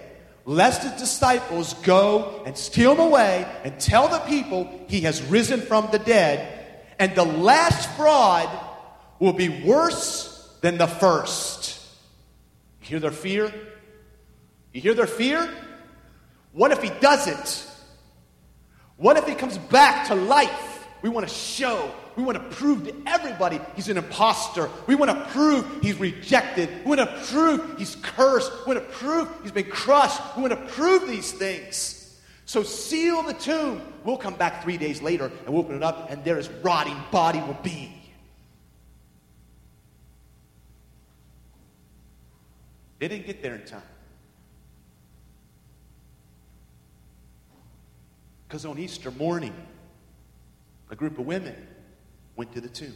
lest 0.44 0.84
his 0.84 0.92
disciples 0.92 1.74
go 1.82 2.44
and 2.46 2.56
steal 2.56 2.92
him 2.92 3.00
away 3.00 3.44
and 3.64 3.78
tell 3.80 4.08
the 4.08 4.20
people 4.20 4.70
he 4.86 5.00
has 5.00 5.20
risen 5.22 5.60
from 5.60 5.88
the 5.90 5.98
dead, 5.98 6.76
and 7.00 7.14
the 7.16 7.24
last 7.24 7.90
fraud 7.96 8.48
will 9.18 9.32
be 9.32 9.48
worse 9.64 10.56
than 10.60 10.78
the 10.78 10.86
first. 10.86 11.76
You 12.82 12.86
hear 12.86 13.00
their 13.00 13.10
fear? 13.10 13.52
You 14.72 14.80
hear 14.80 14.94
their 14.94 15.08
fear? 15.08 15.50
What 16.52 16.70
if 16.70 16.80
he 16.82 16.90
doesn't? 17.00 17.65
What 18.96 19.16
if 19.16 19.26
he 19.26 19.34
comes 19.34 19.58
back 19.58 20.08
to 20.08 20.14
life? 20.14 20.86
We 21.02 21.10
want 21.10 21.28
to 21.28 21.34
show, 21.34 21.92
we 22.16 22.22
want 22.22 22.38
to 22.38 22.56
prove 22.56 22.84
to 22.84 22.94
everybody 23.06 23.60
he's 23.76 23.88
an 23.88 23.98
impostor. 23.98 24.70
We 24.86 24.94
want 24.94 25.10
to 25.10 25.24
prove 25.26 25.82
he's 25.82 25.96
rejected. 25.96 26.70
We 26.84 26.96
want 26.96 27.00
to 27.00 27.22
prove 27.26 27.78
he's 27.78 27.96
cursed. 27.96 28.50
We 28.66 28.74
want 28.74 28.88
to 28.88 28.94
prove 28.94 29.28
he's 29.42 29.52
been 29.52 29.70
crushed. 29.70 30.20
We 30.34 30.42
want 30.42 30.54
to 30.54 30.72
prove 30.72 31.06
these 31.06 31.32
things. 31.32 32.18
So 32.46 32.62
seal 32.62 33.22
the 33.22 33.34
tomb. 33.34 33.82
We'll 34.04 34.16
come 34.16 34.34
back 34.34 34.62
three 34.62 34.78
days 34.78 35.02
later 35.02 35.26
and 35.44 35.48
we'll 35.54 35.60
open 35.60 35.76
it 35.76 35.82
up, 35.82 36.10
and 36.10 36.24
there 36.24 36.36
his 36.36 36.48
rotting 36.48 36.96
body 37.10 37.40
will 37.40 37.58
be. 37.62 37.92
They 42.98 43.08
didn't 43.08 43.26
get 43.26 43.42
there 43.42 43.56
in 43.56 43.64
time. 43.66 43.82
Because 48.46 48.64
on 48.64 48.78
Easter 48.78 49.10
morning, 49.10 49.54
a 50.90 50.96
group 50.96 51.18
of 51.18 51.26
women 51.26 51.56
went 52.36 52.52
to 52.52 52.60
the 52.60 52.68
tomb. 52.68 52.94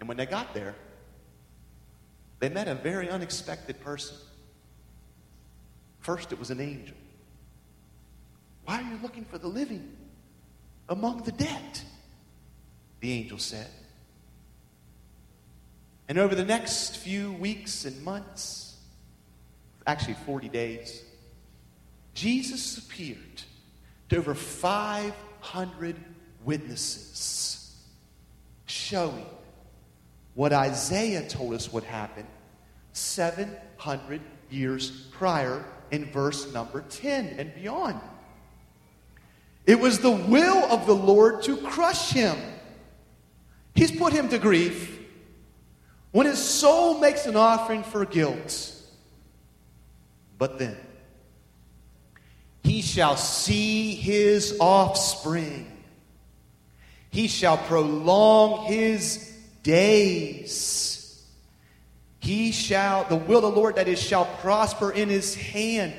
And 0.00 0.08
when 0.08 0.16
they 0.16 0.26
got 0.26 0.54
there, 0.54 0.74
they 2.38 2.48
met 2.48 2.68
a 2.68 2.74
very 2.74 3.10
unexpected 3.10 3.80
person. 3.80 4.16
First, 6.00 6.32
it 6.32 6.38
was 6.38 6.50
an 6.50 6.60
angel. 6.60 6.96
Why 8.64 8.80
are 8.80 8.90
you 8.90 8.98
looking 9.02 9.24
for 9.24 9.38
the 9.38 9.48
living 9.48 9.96
among 10.88 11.22
the 11.24 11.32
dead? 11.32 11.80
The 13.00 13.12
angel 13.12 13.38
said. 13.38 13.68
And 16.08 16.16
over 16.16 16.34
the 16.34 16.44
next 16.44 16.96
few 16.96 17.32
weeks 17.32 17.84
and 17.84 18.02
months, 18.02 18.76
actually 19.86 20.14
40 20.24 20.48
days, 20.48 21.02
Jesus 22.18 22.76
appeared 22.78 23.42
to 24.08 24.16
over 24.16 24.34
500 24.34 25.94
witnesses, 26.44 27.76
showing 28.66 29.24
what 30.34 30.52
Isaiah 30.52 31.28
told 31.28 31.54
us 31.54 31.72
would 31.72 31.84
happen 31.84 32.26
700 32.92 34.20
years 34.50 34.90
prior 35.12 35.64
in 35.92 36.06
verse 36.06 36.52
number 36.52 36.84
10 36.90 37.36
and 37.38 37.54
beyond. 37.54 38.00
It 39.64 39.78
was 39.78 40.00
the 40.00 40.10
will 40.10 40.64
of 40.72 40.86
the 40.86 40.96
Lord 40.96 41.44
to 41.44 41.56
crush 41.58 42.10
him. 42.10 42.36
He's 43.76 43.92
put 43.92 44.12
him 44.12 44.28
to 44.30 44.40
grief 44.40 45.00
when 46.10 46.26
his 46.26 46.40
soul 46.40 46.98
makes 46.98 47.26
an 47.26 47.36
offering 47.36 47.84
for 47.84 48.04
guilt. 48.04 48.72
But 50.36 50.58
then, 50.58 50.76
he 52.68 52.82
shall 52.82 53.16
see 53.16 53.94
his 53.94 54.58
offspring. 54.60 55.66
He 57.10 57.26
shall 57.26 57.56
prolong 57.56 58.66
his 58.66 59.34
days. 59.62 61.24
He 62.20 62.52
shall, 62.52 63.04
the 63.04 63.16
will 63.16 63.38
of 63.38 63.54
the 63.54 63.60
Lord 63.60 63.76
that 63.76 63.88
is, 63.88 63.98
shall 63.98 64.26
prosper 64.40 64.90
in 64.90 65.08
his 65.08 65.34
hand. 65.34 65.94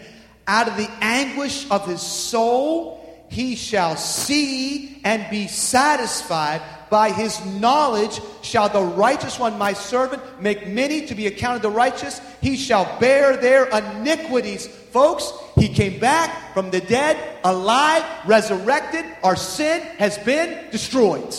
Out 0.46 0.68
of 0.68 0.78
the 0.78 0.90
anguish 1.02 1.70
of 1.72 1.88
his 1.88 2.04
soul, 2.04 3.26
he 3.32 3.56
shall 3.56 3.96
see 3.96 5.02
and 5.04 5.28
be 5.32 5.48
satisfied. 5.48 6.62
By 6.90 7.12
his 7.12 7.44
knowledge 7.46 8.20
shall 8.42 8.70
the 8.70 8.82
righteous 8.82 9.38
one, 9.38 9.58
my 9.58 9.74
servant, 9.74 10.42
make 10.42 10.68
many 10.68 11.06
to 11.08 11.16
be 11.16 11.28
accounted 11.28 11.62
the 11.62 11.70
righteous. 11.70 12.20
He 12.42 12.58
shall 12.58 13.00
bear 13.00 13.38
their 13.38 13.66
iniquities. 13.66 14.68
Folks, 14.68 15.32
he 15.56 15.70
came 15.70 16.00
back 16.00 16.54
from 16.54 16.72
the 16.72 16.82
dead, 16.82 17.40
alive, 17.44 18.04
resurrected. 18.26 19.06
Our 19.24 19.36
sin 19.36 19.82
has 19.98 20.18
been 20.18 20.72
destroyed. 20.72 21.36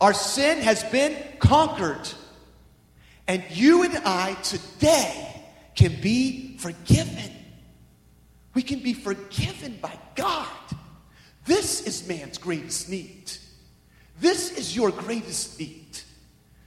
Our 0.00 0.14
sin 0.14 0.58
has 0.58 0.84
been 0.84 1.16
conquered. 1.38 2.08
And 3.26 3.42
you 3.50 3.82
and 3.82 3.96
I 4.04 4.34
today 4.42 5.42
can 5.74 6.00
be 6.00 6.58
forgiven. 6.58 7.32
We 8.54 8.62
can 8.62 8.80
be 8.80 8.94
forgiven 8.94 9.78
by 9.82 9.98
God. 10.14 10.46
This 11.44 11.86
is 11.86 12.06
man's 12.06 12.38
greatest 12.38 12.88
need. 12.88 13.32
This 14.20 14.56
is 14.56 14.74
your 14.74 14.90
greatest 14.90 15.58
need 15.58 15.98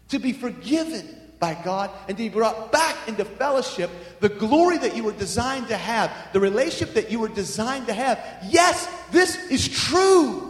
to 0.09 0.19
be 0.19 0.33
forgiven 0.33 1.07
by 1.39 1.53
God 1.63 1.89
and 2.07 2.17
to 2.17 2.23
be 2.23 2.29
brought 2.29 2.71
back 2.71 2.95
into 3.07 3.23
fellowship, 3.23 3.89
the 4.19 4.29
glory 4.29 4.77
that 4.77 4.95
you 4.95 5.03
were 5.03 5.13
designed 5.13 5.69
to 5.69 5.77
have, 5.77 6.11
the 6.33 6.39
relationship 6.39 6.95
that 6.95 7.11
you 7.11 7.19
were 7.19 7.29
designed 7.29 7.87
to 7.87 7.93
have. 7.93 8.19
Yes, 8.47 8.87
this 9.11 9.49
is 9.49 9.67
true. 9.67 10.49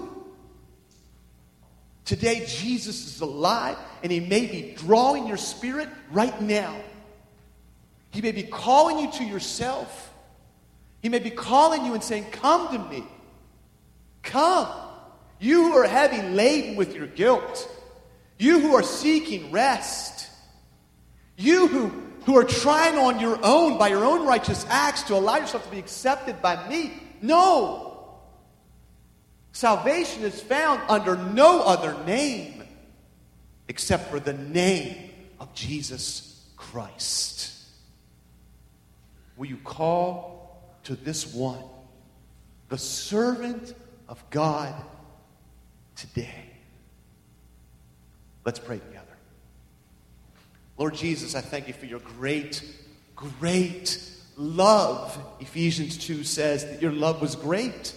Today, 2.06 2.44
Jesus 2.48 3.06
is 3.06 3.22
alive, 3.22 3.78
and 4.02 4.12
He 4.12 4.20
may 4.20 4.48
be 4.48 4.74
drawing 4.76 5.28
your 5.28 5.38
spirit 5.38 5.90
right 6.12 6.42
now. 6.42 6.76
He 8.10 8.22
may 8.22 8.32
be 8.32 8.44
calling 8.44 8.98
you 8.98 9.12
to 9.12 9.24
yourself. 9.24 10.12
He 11.04 11.10
may 11.10 11.20
be 11.20 11.30
calling 11.30 11.86
you 11.86 11.94
and 11.94 12.04
saying, 12.04 12.26
Come 12.32 12.70
to 12.70 12.90
me. 12.90 13.04
Come. 14.24 14.68
You 15.40 15.72
who 15.72 15.78
are 15.78 15.88
heavy 15.88 16.22
laden 16.22 16.76
with 16.76 16.96
your 16.96 17.08
guilt. 17.08 17.70
You 18.38 18.60
who 18.60 18.76
are 18.76 18.84
seeking 18.84 19.52
rest. 19.52 20.30
You 21.38 21.68
who, 21.68 21.88
who 22.26 22.38
are 22.38 22.44
trying 22.44 22.98
on 22.98 23.20
your 23.20 23.40
own, 23.44 23.78
by 23.78 23.88
your 23.88 24.04
own 24.04 24.26
righteous 24.26 24.66
acts, 24.70 25.04
to 25.04 25.16
allow 25.16 25.38
yourself 25.38 25.64
to 25.66 25.72
be 25.72 25.80
accepted 25.80 26.42
by 26.42 26.68
me. 26.68 26.92
No. 27.22 27.90
Salvation 29.52 30.24
is 30.24 30.42
found 30.42 30.82
under 30.90 31.16
no 31.16 31.62
other 31.62 31.96
name 32.06 32.64
except 33.68 34.10
for 34.10 34.20
the 34.20 34.34
name 34.34 35.12
of 35.40 35.54
Jesus 35.54 36.46
Christ. 36.58 37.54
Will 39.38 39.48
you 39.48 39.58
call 39.58 40.62
to 40.84 40.96
this 40.96 41.34
one, 41.34 41.64
the 42.68 42.78
servant 42.78 43.74
of 44.10 44.22
God, 44.30 44.74
today? 46.00 46.46
Let's 48.46 48.60
pray 48.60 48.80
together. 48.80 49.06
Lord 50.78 50.96
Jesus, 50.96 51.36
I 51.36 51.42
thank 51.42 51.68
you 51.68 51.74
for 51.74 51.86
your 51.86 52.00
great, 52.00 52.64
great 53.16 54.02
love. 54.38 55.18
Ephesians 55.42 55.98
2 55.98 56.24
says 56.24 56.66
that 56.66 56.82
your 56.82 56.94
love 56.94 57.22
was 57.22 57.36
great 57.36 57.94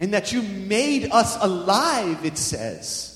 and 0.00 0.12
that 0.14 0.32
you 0.32 0.42
made 0.42 1.10
us 1.12 1.40
alive, 1.42 2.24
it 2.24 2.36
says. 2.36 3.14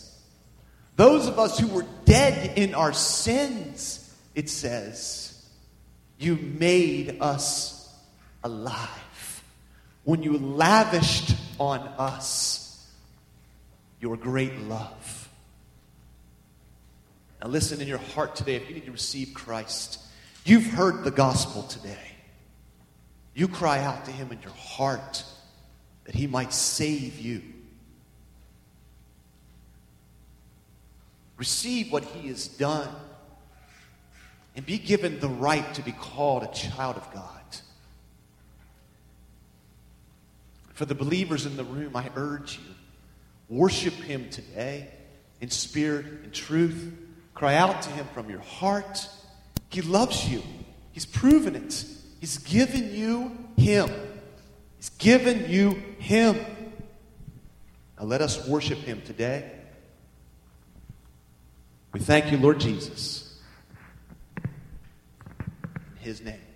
Those 0.97 1.27
of 1.27 1.39
us 1.39 1.59
who 1.59 1.69
were 1.69 1.87
dead 2.05 2.57
in 2.59 2.75
our 2.75 2.93
sins, 2.93 4.15
it 4.35 4.49
says, 4.49 5.45
you 6.19 6.37
made 6.37 7.19
us 7.21 7.93
alive. 8.45 9.43
When 10.05 10.23
you 10.23 10.39
lavished 10.39 11.35
on 11.59 11.81
us 11.99 12.62
your 14.03 14.19
great 14.19 14.59
love. 14.63 15.31
Now, 17.41 17.49
listen 17.49 17.81
in 17.81 17.89
your 17.89 17.99
heart 17.99 18.37
today 18.37 18.57
if 18.57 18.69
you 18.69 18.75
need 18.75 18.85
to 18.85 18.93
receive 18.93 19.33
Christ. 19.33 19.99
You've 20.45 20.67
heard 20.67 21.05
the 21.05 21.11
gospel 21.11 21.63
today. 21.63 21.97
You 23.33 23.49
cry 23.49 23.79
out 23.79 24.05
to 24.05 24.11
Him 24.11 24.31
in 24.31 24.43
your 24.43 24.53
heart 24.53 25.25
that 26.05 26.15
he 26.15 26.27
might 26.27 26.53
save 26.53 27.19
you. 27.19 27.43
Receive 31.37 31.91
what 31.91 32.05
he 32.05 32.29
has 32.29 32.49
done 32.49 32.89
and 34.55 34.65
be 34.67 34.79
given 34.79 35.19
the 35.21 35.29
right 35.29 35.75
to 35.75 35.83
be 35.83 35.93
called 35.93 36.43
a 36.43 36.49
child 36.49 36.97
of 36.97 37.13
God. 37.13 37.41
For 40.75 40.85
the 40.85 40.95
believers 40.95 41.47
in 41.47 41.57
the 41.57 41.65
room, 41.65 41.97
I 41.97 42.11
urge 42.17 42.59
you 42.59 42.72
worship 43.57 43.95
him 43.95 44.29
today 44.31 44.89
in 45.41 45.51
spirit 45.51 46.07
and 46.25 46.33
truth. 46.33 46.93
Cry 47.35 47.55
out 47.55 47.83
to 47.83 47.91
him 47.91 48.07
from 48.15 48.31
your 48.31 48.41
heart. 48.41 49.09
He 49.69 49.81
loves 49.81 50.29
you, 50.29 50.43
he's 50.93 51.07
proven 51.07 51.57
it, 51.57 51.85
he's 52.21 52.39
given 52.39 52.95
you 52.95 53.37
him. 53.57 53.91
He's 54.83 54.91
given 54.91 55.49
you 55.49 55.81
Him. 56.01 56.35
Now 57.97 58.05
let 58.05 58.21
us 58.21 58.49
worship 58.49 58.79
Him 58.79 59.01
today. 59.03 59.49
We 61.93 62.01
thank 62.01 62.33
you, 62.33 62.39
Lord 62.39 62.59
Jesus. 62.59 63.39
In 64.43 64.51
His 66.01 66.21
name. 66.21 66.52